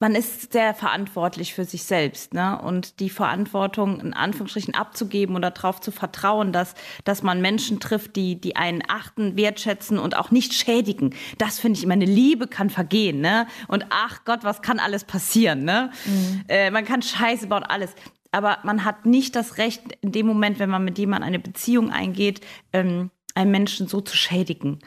[0.00, 2.60] man ist sehr verantwortlich für sich selbst, ne?
[2.60, 6.74] Und die Verantwortung in Anführungsstrichen abzugeben oder darauf zu vertrauen, dass,
[7.04, 11.14] dass man Menschen trifft, die, die einen achten, wertschätzen und auch nicht schädigen.
[11.36, 13.46] Das finde ich, meine Liebe kann vergehen, ne?
[13.68, 15.90] Und ach Gott, was kann alles passieren, ne?
[16.06, 16.44] Mhm.
[16.48, 17.94] Äh, man kann Scheiße bauen, alles.
[18.32, 21.90] Aber man hat nicht das Recht, in dem Moment, wenn man mit jemandem eine Beziehung
[21.90, 22.40] eingeht,
[22.72, 24.78] ähm, einen Menschen so zu schädigen.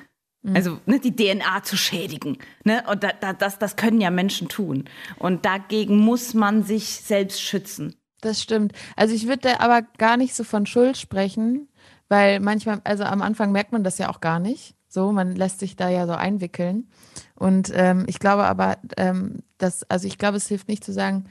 [0.43, 0.55] Mhm.
[0.55, 2.37] Also ne, die DNA zu schädigen.
[2.63, 2.83] Ne?
[2.89, 4.85] Und da, da, das, das können ja Menschen tun.
[5.17, 7.95] Und dagegen muss man sich selbst schützen.
[8.21, 8.73] Das stimmt.
[8.95, 11.67] Also ich würde da aber gar nicht so von Schuld sprechen,
[12.07, 14.75] weil manchmal, also am Anfang merkt man das ja auch gar nicht.
[14.87, 16.87] So, man lässt sich da ja so einwickeln.
[17.35, 21.25] Und ähm, ich glaube aber, ähm, dass, also ich glaube, es hilft nicht zu sagen,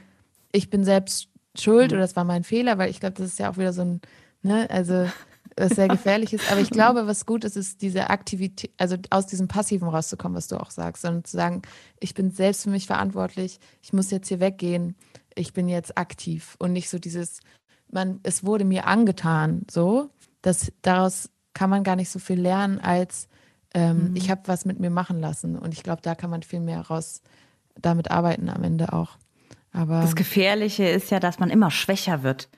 [0.51, 1.95] ich bin selbst schuld mhm.
[1.95, 4.01] oder das war mein Fehler, weil ich glaube, das ist ja auch wieder so ein,
[4.41, 5.07] ne, also
[5.57, 6.51] was sehr gefährlich ist.
[6.51, 10.47] Aber ich glaube, was gut ist, ist diese Aktivität, also aus diesem Passiven rauszukommen, was
[10.47, 11.61] du auch sagst, sondern zu sagen,
[11.99, 14.95] ich bin selbst für mich verantwortlich, ich muss jetzt hier weggehen,
[15.35, 17.39] ich bin jetzt aktiv und nicht so dieses,
[17.91, 20.09] man, es wurde mir angetan, so,
[20.41, 23.27] dass daraus kann man gar nicht so viel lernen, als
[23.73, 24.15] ähm, mhm.
[24.15, 25.57] ich habe was mit mir machen lassen.
[25.57, 27.21] Und ich glaube, da kann man viel mehr raus
[27.79, 29.17] damit arbeiten am Ende auch.
[29.71, 32.49] Aber das Gefährliche ist ja, dass man immer schwächer wird.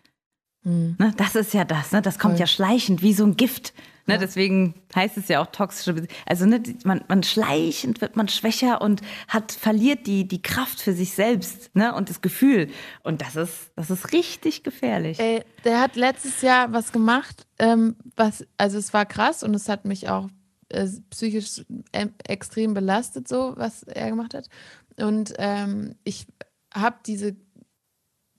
[0.65, 0.95] Mhm.
[0.99, 2.01] Ne, das ist ja das, ne?
[2.01, 2.41] das kommt Voll.
[2.41, 3.73] ja schleichend wie so ein Gift.
[4.07, 4.15] Ne?
[4.15, 4.19] Ja.
[4.19, 6.13] Deswegen heißt es ja auch toxische Beziehung.
[6.25, 10.93] Also ne, man, man schleichend wird man schwächer und hat, verliert die, die Kraft für
[10.93, 11.93] sich selbst ne?
[11.93, 12.69] und das Gefühl.
[13.03, 15.19] Und das ist, das ist richtig gefährlich.
[15.19, 19.69] Ey, der hat letztes Jahr was gemacht, ähm, was, also es war krass und es
[19.69, 20.29] hat mich auch
[20.69, 24.49] äh, psychisch äh, extrem belastet, so was er gemacht hat.
[24.97, 26.25] Und ähm, ich
[26.73, 27.35] habe diese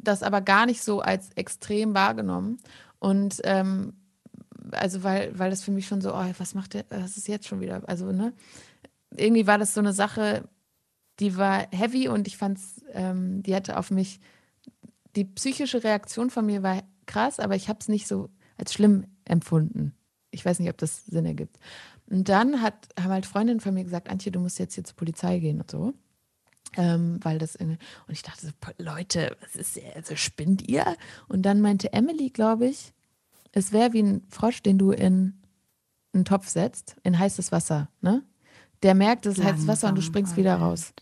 [0.07, 2.59] das aber gar nicht so als extrem wahrgenommen.
[2.99, 3.95] Und ähm,
[4.73, 7.47] also weil, weil das für mich schon so, oh, was macht der, was ist jetzt
[7.47, 7.83] schon wieder?
[7.87, 8.33] Also, ne?
[9.17, 10.49] Irgendwie war das so eine Sache,
[11.21, 14.21] die war heavy und ich fand's, ähm, die hatte auf mich,
[15.15, 18.29] die psychische Reaktion von mir war krass, aber ich habe es nicht so
[18.59, 19.95] als schlimm empfunden.
[20.31, 21.59] Ich weiß nicht, ob das Sinn ergibt.
[22.11, 24.97] Und dann hat, haben halt Freundinnen von mir gesagt, Antje, du musst jetzt hier zur
[24.97, 25.95] Polizei gehen und so.
[26.77, 30.85] Ähm, weil das in, und ich dachte so, Leute, was ist also spinnt ihr?
[31.27, 32.93] Und dann meinte Emily, glaube ich,
[33.53, 35.41] es wäre wie ein Frosch, den du in
[36.13, 38.23] einen Topf setzt, in heißes Wasser, ne?
[38.83, 40.93] Der merkt, es ist heißes Wasser und du springst wieder raus.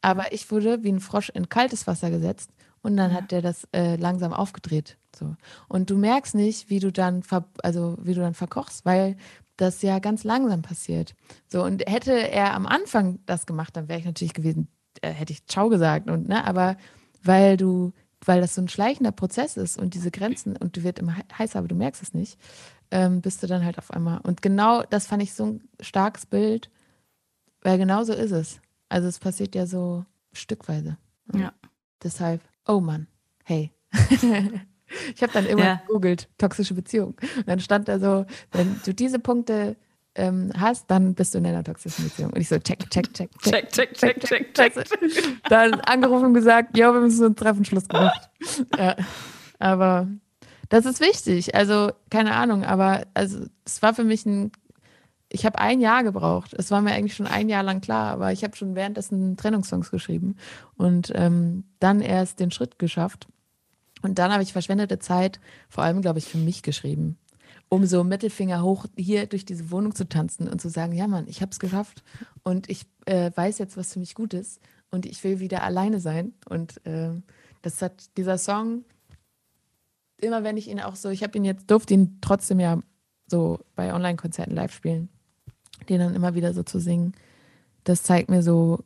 [0.00, 2.50] Aber ich wurde wie ein Frosch in kaltes Wasser gesetzt
[2.80, 3.18] und dann ja.
[3.18, 4.96] hat der das äh, langsam aufgedreht.
[5.14, 5.36] So.
[5.68, 7.22] Und du merkst nicht, wie du dann
[7.62, 9.16] also wie du dann verkochst, weil
[9.56, 11.14] das ja ganz langsam passiert.
[11.48, 14.68] So, und hätte er am Anfang das gemacht, dann wäre ich natürlich gewesen,
[15.02, 16.08] äh, hätte ich Ciao gesagt.
[16.08, 16.76] Und, ne, aber
[17.22, 17.92] weil du,
[18.24, 21.58] weil das so ein schleichender Prozess ist und diese Grenzen und du wirst immer heißer,
[21.58, 22.38] aber du merkst es nicht,
[22.90, 24.20] ähm, bist du dann halt auf einmal.
[24.22, 26.70] Und genau das fand ich so ein starkes Bild,
[27.62, 28.60] weil genau so ist es.
[28.88, 30.96] Also es passiert ja so stückweise.
[31.32, 31.40] Ne?
[31.40, 31.52] Ja.
[32.02, 33.06] Deshalb, oh Mann,
[33.44, 33.72] hey.
[35.14, 35.74] ich habe dann immer ja.
[35.86, 37.16] gegoogelt, toxische Beziehung.
[37.36, 39.76] Und dann stand da so, wenn du diese Punkte
[40.18, 42.32] ähm, hast, dann bist du in einer toxischen Beziehung.
[42.32, 44.74] Und ich so, check, check, check, check, check, check, check, check.
[44.74, 44.86] check.
[45.48, 48.28] Dann angerufen und gesagt, ja, wir müssen uns treffen, Schluss gemacht.
[48.76, 48.96] ja.
[49.58, 50.08] Aber
[50.68, 51.54] das ist wichtig.
[51.54, 54.52] Also, keine Ahnung, aber also es war für mich ein,
[55.30, 56.54] ich habe ein Jahr gebraucht.
[56.54, 59.90] Es war mir eigentlich schon ein Jahr lang klar, aber ich habe schon währenddessen Trennungssongs
[59.90, 60.36] geschrieben
[60.76, 63.28] und ähm, dann erst den Schritt geschafft.
[64.02, 67.18] Und dann habe ich verschwendete Zeit, vor allem, glaube ich, für mich geschrieben
[67.68, 71.26] um so Mittelfinger hoch hier durch diese Wohnung zu tanzen und zu sagen, ja Mann,
[71.28, 72.02] ich habe es geschafft
[72.42, 74.60] und ich äh, weiß jetzt, was für mich gut ist
[74.90, 76.34] und ich will wieder alleine sein.
[76.48, 77.10] Und äh,
[77.62, 78.84] das hat dieser Song,
[80.18, 82.80] immer wenn ich ihn auch so, ich habe ihn jetzt, durfte ihn trotzdem ja
[83.26, 85.08] so bei Online-Konzerten live spielen,
[85.88, 87.12] den dann immer wieder so zu singen,
[87.84, 88.84] das zeigt mir so,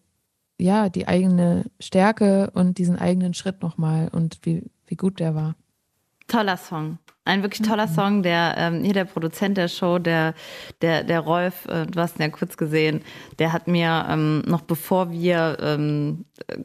[0.58, 5.56] ja, die eigene Stärke und diesen eigenen Schritt nochmal und wie, wie gut der war.
[6.28, 6.98] Toller Song.
[7.24, 7.94] Ein wirklich toller Mhm.
[7.94, 10.34] Song, der ähm, hier der Produzent der Show, der
[10.80, 13.02] der der Rolf, äh, du hast ihn ja kurz gesehen,
[13.38, 16.58] der hat mir ähm, noch bevor wir ähm, äh,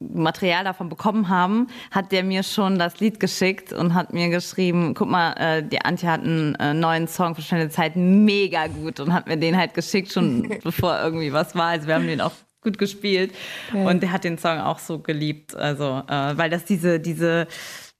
[0.00, 4.94] Material davon bekommen haben, hat der mir schon das Lied geschickt und hat mir geschrieben,
[4.94, 8.98] guck mal, äh, die Antje hat einen äh, neuen Song für schnelle Zeit, mega gut
[8.98, 11.68] und hat mir den halt geschickt, schon bevor irgendwie was war.
[11.68, 13.32] Also wir haben den auch gut gespielt
[13.72, 17.46] und der hat den Song auch so geliebt, also äh, weil das diese diese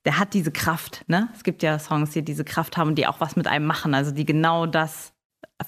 [0.07, 1.29] der hat diese Kraft, ne?
[1.35, 4.13] Es gibt ja Songs, die diese Kraft haben, die auch was mit einem machen, also
[4.13, 5.13] die genau das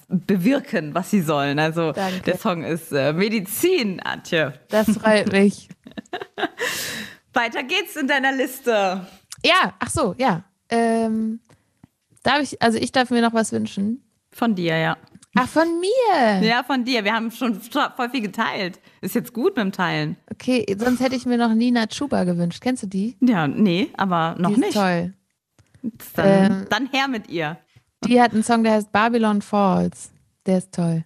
[0.07, 1.59] bewirken, was sie sollen.
[1.59, 2.21] Also Danke.
[2.21, 4.53] der Song ist äh, Medizin, Antje.
[4.69, 5.67] Das freut mich.
[7.33, 9.05] Weiter geht's in deiner Liste.
[9.43, 10.45] Ja, ach so, ja.
[10.69, 11.41] Ähm,
[12.23, 14.03] darf ich, also ich darf mir noch was wünschen.
[14.31, 14.97] Von dir, ja.
[15.41, 16.41] Ach, von mir.
[16.47, 17.03] Ja, von dir.
[17.03, 18.79] Wir haben schon voll viel geteilt.
[19.01, 20.17] Ist jetzt gut mit dem Teilen.
[20.31, 22.61] Okay, sonst hätte ich mir noch Nina Chuba gewünscht.
[22.61, 23.15] Kennst du die?
[23.21, 24.73] Ja, nee, aber noch die ist nicht.
[24.73, 25.13] toll.
[26.15, 27.57] Dann, Ähm, dann her mit ihr.
[28.05, 30.11] Die hat einen Song, der heißt Babylon Falls.
[30.45, 31.03] Der ist toll.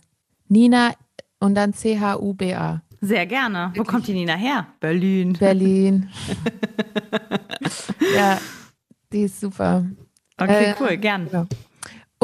[0.48, 0.92] Nina
[1.40, 2.82] und dann C-H-U-B-A.
[3.02, 3.74] Sehr gerne.
[3.76, 4.68] Wo kommt die Nina her?
[4.80, 5.34] Berlin.
[5.34, 6.10] Berlin.
[8.16, 8.40] ja,
[9.12, 9.86] die ist super.
[10.38, 11.28] Okay, Äh, cool, gern.
[11.32, 11.46] ja.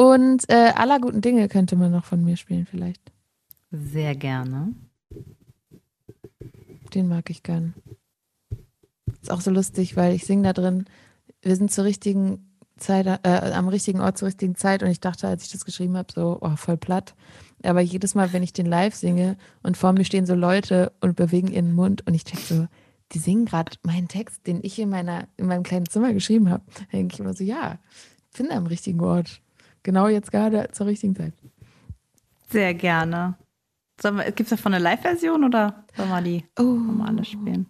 [0.00, 3.12] Und äh, aller guten Dinge könnte man noch von mir spielen, vielleicht.
[3.70, 4.72] Sehr gerne.
[6.94, 7.74] Den mag ich gern.
[9.20, 10.86] Ist auch so lustig, weil ich singe da drin.
[11.42, 15.28] Wir sind zur richtigen Zeit, äh, am richtigen Ort zur richtigen Zeit und ich dachte,
[15.28, 17.14] als ich das geschrieben habe, so, oh, voll platt.
[17.62, 21.14] Aber jedes Mal, wenn ich den live singe und vor mir stehen so Leute und
[21.14, 22.66] bewegen ihren Mund und ich denke so,
[23.12, 26.64] die singen gerade meinen Text, den ich in, meiner, in meinem kleinen Zimmer geschrieben habe,
[26.90, 27.78] denke ich immer so, ja,
[28.32, 29.42] ich bin am richtigen Ort.
[29.82, 31.32] Genau jetzt gerade zur richtigen Zeit.
[32.50, 33.34] Sehr gerne.
[34.26, 37.66] Gibt es davon eine Live-Version oder sollen wir die Oh, normale spielen?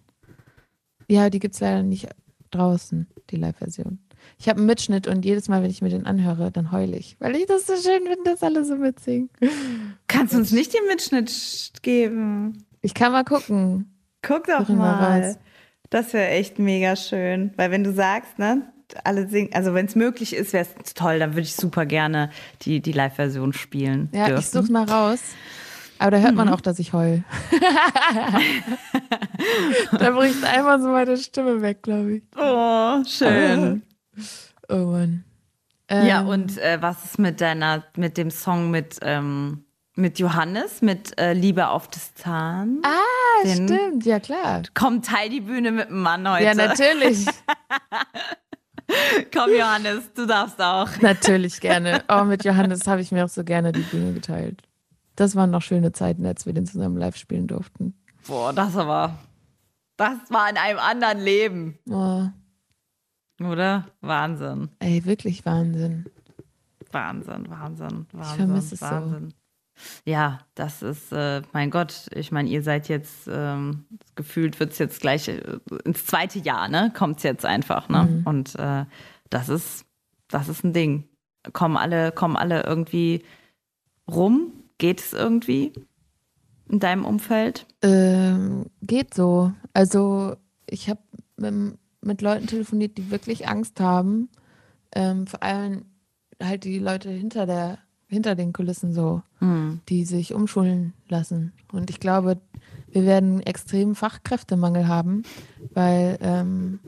[1.09, 2.07] Ja, die gibt es leider nicht
[2.51, 3.99] draußen, die Live-Version.
[4.37, 7.17] Ich habe einen Mitschnitt und jedes Mal, wenn ich mir den anhöre, dann heule ich,
[7.19, 9.29] weil ich das so schön finde, dass alle so mitsingen.
[10.07, 12.65] Kannst du uns nicht den Mitschnitt geben?
[12.81, 13.91] Ich kann mal gucken.
[14.21, 15.21] Guck doch wir mal.
[15.23, 15.37] raus.
[15.89, 17.51] Das wäre echt mega schön.
[17.57, 18.71] Weil wenn du sagst, ne,
[19.05, 22.29] alle singen, also wenn es möglich ist, wäre es toll, dann würde ich super gerne
[22.63, 24.09] die, die Live-Version spielen.
[24.13, 24.39] Ja, dürfen.
[24.41, 25.19] ich suche mal raus.
[25.99, 27.23] Aber da hört man auch, dass ich heul.
[29.99, 32.23] da bricht einmal so meine Stimme weg, glaube ich.
[32.37, 33.83] Oh, schön.
[34.69, 35.23] Oh Mann.
[35.89, 39.65] ja, Ähm, und äh, was ist mit deiner, mit dem Song mit, ähm,
[39.95, 42.79] mit Johannes, mit äh, Liebe auf Distanz?
[42.85, 44.61] Ah, den- stimmt, ja klar.
[44.73, 46.45] Komm, teil die Bühne mit dem Mann heute.
[46.45, 47.25] Ja, natürlich.
[49.33, 50.89] Komm, Johannes, du darfst auch.
[51.01, 52.03] natürlich gerne.
[52.09, 54.61] Oh, mit Johannes habe ich mir auch so gerne die Bühne geteilt.
[55.15, 57.93] Das waren noch schöne Zeiten, als wir den zusammen live spielen durften.
[58.27, 59.17] Boah, das aber.
[59.97, 61.77] Das war in einem anderen Leben.
[61.89, 62.25] Oh,
[63.43, 63.87] Oder?
[64.01, 64.69] Wahnsinn.
[64.79, 66.05] ey, wirklich Wahnsinn.
[66.91, 68.35] Wahnsinn, Wahnsinn, Wahnsinn.
[68.35, 68.87] vermisse es so.
[70.05, 74.77] Ja, das ist, äh, mein Gott, ich meine, ihr seid jetzt, ähm, gefühlt wird es
[74.77, 76.91] jetzt gleich äh, ins zweite Jahr, ne?
[76.95, 78.03] Kommt es jetzt einfach, ne?
[78.03, 78.21] Mhm.
[78.25, 78.85] Und äh,
[79.29, 79.85] das ist,
[80.27, 81.07] das ist ein Ding.
[81.53, 83.23] Kommen alle, kommen alle irgendwie
[84.07, 84.53] rum?
[84.77, 85.73] Geht es irgendwie
[86.69, 87.65] in deinem Umfeld?
[87.81, 89.51] Ähm, geht so.
[89.73, 90.35] Also
[90.67, 91.01] ich habe
[91.37, 94.29] mit, mit Leuten telefoniert, die wirklich Angst haben.
[94.93, 95.85] Ähm, vor allem
[96.41, 97.79] halt die Leute hinter der,
[98.11, 99.79] hinter den Kulissen so, Hm.
[99.89, 101.53] die sich umschulen lassen.
[101.71, 102.37] Und ich glaube,
[102.91, 105.23] wir werden extremen Fachkräftemangel haben,
[105.73, 106.79] weil ähm,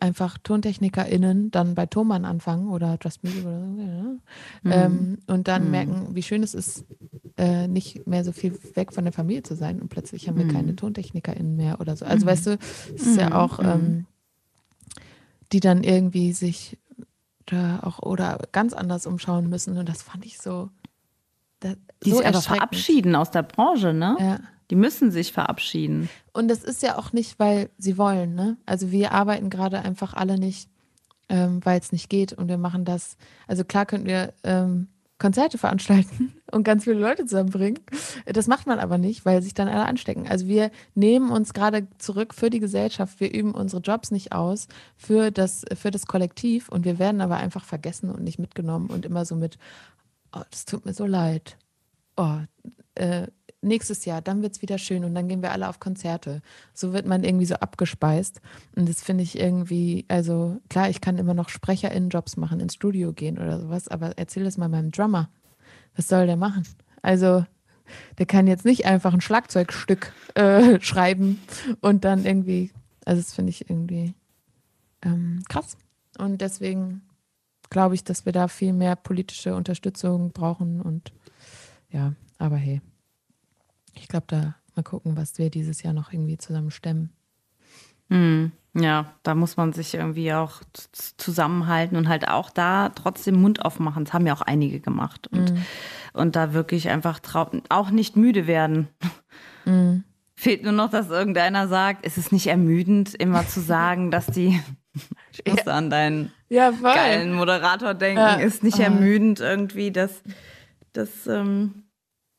[0.00, 3.80] einfach TontechnikerInnen dann bei Thomann anfangen oder Just Music oder so.
[4.68, 4.84] Ja.
[4.84, 6.84] Ähm, und dann merken, wie schön es ist,
[7.36, 10.48] äh, nicht mehr so viel weg von der Familie zu sein und plötzlich haben wir
[10.48, 12.04] keine TontechnikerInnen mehr oder so.
[12.04, 12.58] Also weißt du,
[12.94, 14.06] es ist ja auch, ähm,
[15.52, 16.76] die dann irgendwie sich
[17.50, 20.70] da auch oder ganz anders umschauen müssen und das fand ich so.
[21.60, 21.74] Da,
[22.04, 22.44] Die so sich erschreckend.
[22.56, 24.16] verabschieden aus der Branche, ne?
[24.18, 24.38] Ja.
[24.70, 26.08] Die müssen sich verabschieden.
[26.32, 28.56] Und das ist ja auch nicht, weil sie wollen, ne?
[28.66, 30.70] Also wir arbeiten gerade einfach alle nicht,
[31.28, 33.16] ähm, weil es nicht geht und wir machen das.
[33.46, 34.88] Also klar könnten wir ähm,
[35.20, 37.78] Konzerte veranstalten und ganz viele Leute zusammenbringen.
[38.24, 40.26] Das macht man aber nicht, weil sich dann alle anstecken.
[40.26, 43.20] Also wir nehmen uns gerade zurück für die Gesellschaft.
[43.20, 44.66] Wir üben unsere Jobs nicht aus
[44.96, 49.04] für das, für das Kollektiv und wir werden aber einfach vergessen und nicht mitgenommen und
[49.04, 49.58] immer so mit,
[50.34, 51.56] oh, das tut mir so leid.
[52.16, 52.38] Oh,
[52.94, 53.28] äh,
[53.62, 56.42] nächstes Jahr, dann wird es wieder schön und dann gehen wir alle auf Konzerte.
[56.72, 58.40] So wird man irgendwie so abgespeist.
[58.74, 63.12] Und das finde ich irgendwie, also klar, ich kann immer noch SprecherInnen-Jobs machen, ins Studio
[63.12, 65.28] gehen oder sowas, aber erzähl das mal meinem Drummer.
[65.96, 66.66] Was soll der machen?
[67.02, 67.44] Also,
[68.18, 71.40] der kann jetzt nicht einfach ein Schlagzeugstück äh, schreiben
[71.80, 72.70] und dann irgendwie,
[73.04, 74.14] also das finde ich irgendwie
[75.02, 75.76] ähm, krass.
[76.18, 77.02] Und deswegen
[77.68, 80.80] glaube ich, dass wir da viel mehr politische Unterstützung brauchen.
[80.80, 81.12] Und
[81.90, 82.80] ja, aber hey,
[84.00, 87.10] ich glaube, da mal gucken, was wir dieses Jahr noch irgendwie zusammen stemmen.
[88.08, 88.52] Hm.
[88.72, 90.62] Ja, da muss man sich irgendwie auch
[91.16, 94.04] zusammenhalten und halt auch da trotzdem Mund aufmachen.
[94.04, 95.26] Das haben ja auch einige gemacht.
[95.26, 95.58] Und, mm.
[96.12, 97.18] und da wirklich einfach
[97.68, 98.86] auch nicht müde werden.
[99.64, 99.98] Mm.
[100.36, 104.60] Fehlt nur noch, dass irgendeiner sagt, ist es nicht ermüdend, immer zu sagen, dass die
[105.32, 108.34] ich muss an deinen ja, geilen Moderator denken, ja.
[108.34, 110.22] ist nicht ermüdend irgendwie, dass,
[110.92, 111.84] dass, ähm,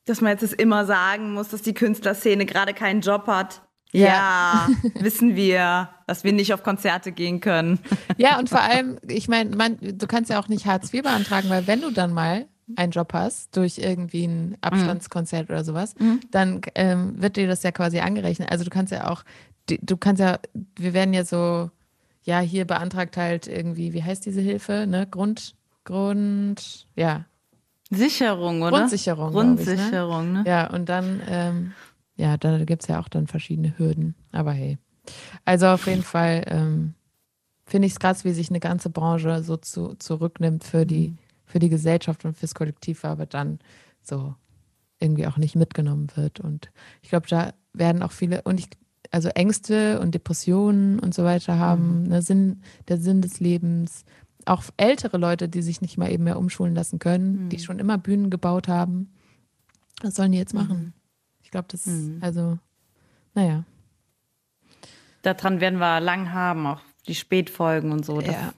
[0.04, 3.62] dass man jetzt immer sagen muss, dass die Künstlerszene gerade keinen Job hat.
[3.92, 7.78] Ja, wissen wir, dass wir nicht auf Konzerte gehen können.
[8.16, 11.66] Ja, und vor allem, ich meine, du kannst ja auch nicht Hartz IV beantragen, weil
[11.66, 12.46] wenn du dann mal
[12.76, 15.54] einen Job hast durch irgendwie ein Abstandskonzert mhm.
[15.54, 16.20] oder sowas, mhm.
[16.30, 18.50] dann ähm, wird dir das ja quasi angerechnet.
[18.50, 19.24] Also du kannst ja auch,
[19.68, 20.38] du kannst ja,
[20.76, 21.70] wir werden ja so,
[22.24, 25.06] ja, hier beantragt halt irgendwie, wie heißt diese Hilfe, ne?
[25.10, 27.24] Grund, Grund, ja.
[27.92, 28.78] Sicherung, oder?
[28.78, 29.32] Grundsicherung.
[29.32, 30.42] Grundsicherung, ich, ne?
[30.42, 30.44] ne?
[30.46, 31.72] Ja, und dann ähm,
[32.16, 34.14] ja, da gibt es ja auch dann verschiedene Hürden.
[34.32, 34.78] Aber hey.
[35.44, 36.94] Also auf jeden Fall ähm,
[37.64, 41.18] finde ich es krass, wie sich eine ganze Branche so zu, zurücknimmt für die, mhm.
[41.44, 43.58] für die Gesellschaft und fürs Kollektiv, aber dann
[44.02, 44.34] so
[45.00, 46.38] irgendwie auch nicht mitgenommen wird.
[46.38, 46.70] Und
[47.02, 48.68] ich glaube, da werden auch viele, und ich,
[49.10, 52.08] also Ängste und Depressionen und so weiter haben, mhm.
[52.08, 54.04] ne, Sinn, der Sinn des Lebens.
[54.46, 57.48] Auch ältere Leute, die sich nicht mal eben mehr umschulen lassen können, mhm.
[57.48, 59.12] die schon immer Bühnen gebaut haben.
[60.02, 60.78] Was sollen die jetzt machen?
[60.78, 60.92] Mhm
[61.52, 62.18] glaube, das, mhm.
[62.20, 62.58] also,
[63.34, 63.62] naja.
[65.22, 68.20] Daran werden wir lang haben, auch die Spätfolgen und so.
[68.20, 68.52] Das, ja.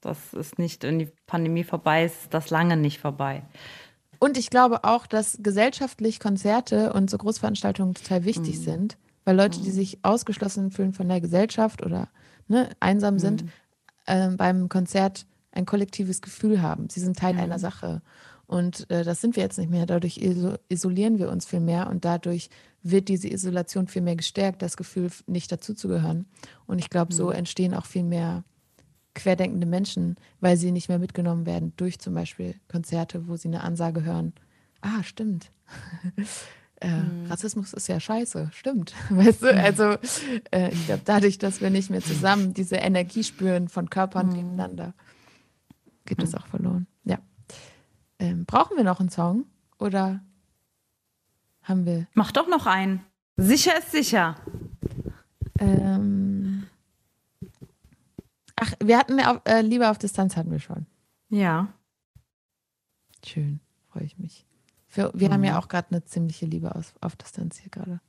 [0.00, 3.42] das ist nicht, wenn die Pandemie vorbei ist, das lange nicht vorbei.
[4.20, 8.62] Und ich glaube auch, dass gesellschaftlich Konzerte und so Großveranstaltungen total wichtig mhm.
[8.62, 9.74] sind, weil Leute, die mhm.
[9.74, 12.08] sich ausgeschlossen fühlen von der Gesellschaft oder
[12.46, 13.48] ne, einsam sind, mhm.
[14.06, 16.88] Äh, beim Konzert ein kollektives Gefühl haben.
[16.90, 18.02] Sie sind Teil einer Sache.
[18.46, 19.86] Und äh, das sind wir jetzt nicht mehr.
[19.86, 20.18] Dadurch
[20.68, 22.50] isolieren wir uns viel mehr und dadurch
[22.82, 26.26] wird diese Isolation viel mehr gestärkt, das Gefühl, nicht dazuzugehören.
[26.66, 27.32] Und ich glaube, so mhm.
[27.32, 28.44] entstehen auch viel mehr
[29.14, 33.62] querdenkende Menschen, weil sie nicht mehr mitgenommen werden durch zum Beispiel Konzerte, wo sie eine
[33.62, 34.34] Ansage hören.
[34.80, 35.50] Ah, stimmt.
[36.84, 37.26] äh, mhm.
[37.30, 38.94] Rassismus ist ja scheiße, stimmt.
[39.10, 39.96] Weißt du, also
[40.50, 44.34] äh, ich glaube, dadurch, dass wir nicht mehr zusammen diese Energie spüren von Körpern mhm.
[44.34, 44.92] nebeneinander,
[46.04, 46.86] geht das auch verloren.
[47.04, 47.18] Ja.
[48.18, 49.46] Ähm, brauchen wir noch einen Song?
[49.78, 50.20] Oder
[51.62, 52.06] haben wir.
[52.12, 53.00] Mach doch noch einen.
[53.36, 54.36] Sicher ist sicher.
[55.58, 56.66] Ähm,
[58.56, 60.86] ach, wir hatten auf, äh, Liebe auf Distanz hatten wir schon.
[61.30, 61.68] Ja.
[63.24, 63.60] Schön,
[63.90, 64.46] freue ich mich.
[64.94, 65.32] Für, wir mhm.
[65.32, 68.00] haben ja auch gerade eine ziemliche Liebe auf, auf Distanz hier gerade.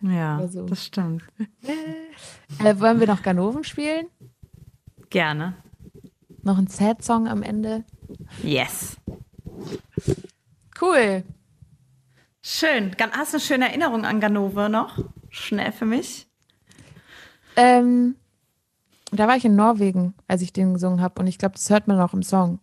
[0.00, 0.66] Ja, so.
[0.66, 1.22] das stimmt.
[2.58, 4.06] äh, wollen wir noch Ganoven spielen?
[5.08, 5.54] Gerne.
[6.42, 7.84] Noch ein Sad-Song am Ende?
[8.42, 8.96] Yes.
[10.80, 11.22] Cool.
[12.42, 12.90] Schön.
[13.12, 14.98] Hast du eine schöne Erinnerung an Ganove noch?
[15.30, 16.26] Schnell für mich.
[17.54, 18.16] Ähm,
[19.12, 21.20] da war ich in Norwegen, als ich den gesungen habe.
[21.20, 22.58] Und ich glaube, das hört man auch im Song.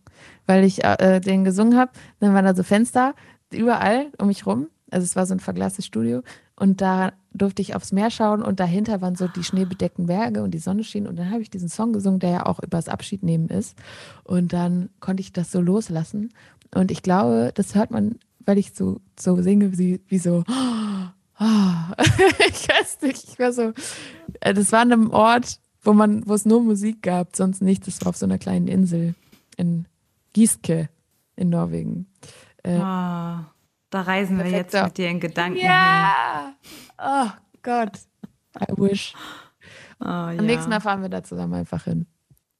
[0.46, 3.14] Weil ich äh, den gesungen habe, dann waren da so Fenster
[3.54, 4.68] überall um mich rum.
[4.90, 6.22] Also es war so ein verglastes Studio.
[6.56, 10.52] Und da durfte ich aufs Meer schauen und dahinter waren so die schneebedeckten Berge und
[10.52, 11.08] die Sonne schien.
[11.08, 13.76] Und dann habe ich diesen Song gesungen, der ja auch übers Abschiednehmen ist.
[14.22, 16.32] Und dann konnte ich das so loslassen.
[16.72, 21.44] Und ich glaube, das hört man, weil ich so, so singe, wie, wie so, oh,
[22.48, 23.72] ich weiß nicht, ich war so,
[24.40, 27.86] äh, das war an einem Ort, wo man, wo es nur Musik gab, sonst nichts.
[27.86, 29.14] Das war auf so einer kleinen Insel
[29.56, 29.86] in
[30.32, 30.88] Gieske
[31.36, 32.06] in Norwegen.
[32.64, 32.80] Äh, oh,
[33.90, 36.54] da reisen wir jetzt mit dir in Gedanken ja.
[36.58, 36.76] hin.
[36.98, 37.30] Oh
[37.62, 38.00] Gott.
[38.60, 39.14] I wish.
[40.00, 40.42] Oh, Am ja.
[40.42, 42.06] nächsten Mal fahren wir da zusammen einfach hin.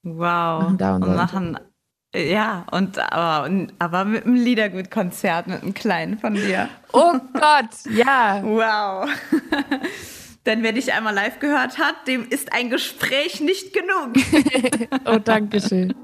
[0.03, 0.67] Wow.
[0.67, 1.59] Und machen
[2.15, 3.51] ja, und aber,
[3.81, 6.69] aber mit einem Liedergut-Konzert, mit einem kleinen von dir.
[6.93, 8.41] Oh Gott, ja.
[8.45, 9.11] Wow.
[10.47, 14.15] Denn wer dich einmal live gehört hat, dem ist ein Gespräch nicht genug.
[15.07, 15.95] oh, danke schön.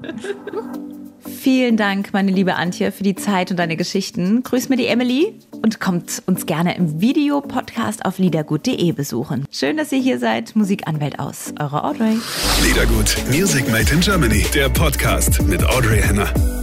[1.41, 4.41] Vielen Dank, meine liebe Antje, für die Zeit und deine Geschichten.
[4.43, 9.45] Grüß mir die Emily und kommt uns gerne im Videopodcast auf liedergut.de besuchen.
[9.51, 10.55] Schön, dass ihr hier seid.
[10.55, 11.53] Musikanwält aus.
[11.59, 12.17] Eure Audrey.
[12.63, 13.15] Liedergut.
[13.31, 14.45] Music Made in Germany.
[14.53, 16.60] Der Podcast mit Audrey Henner.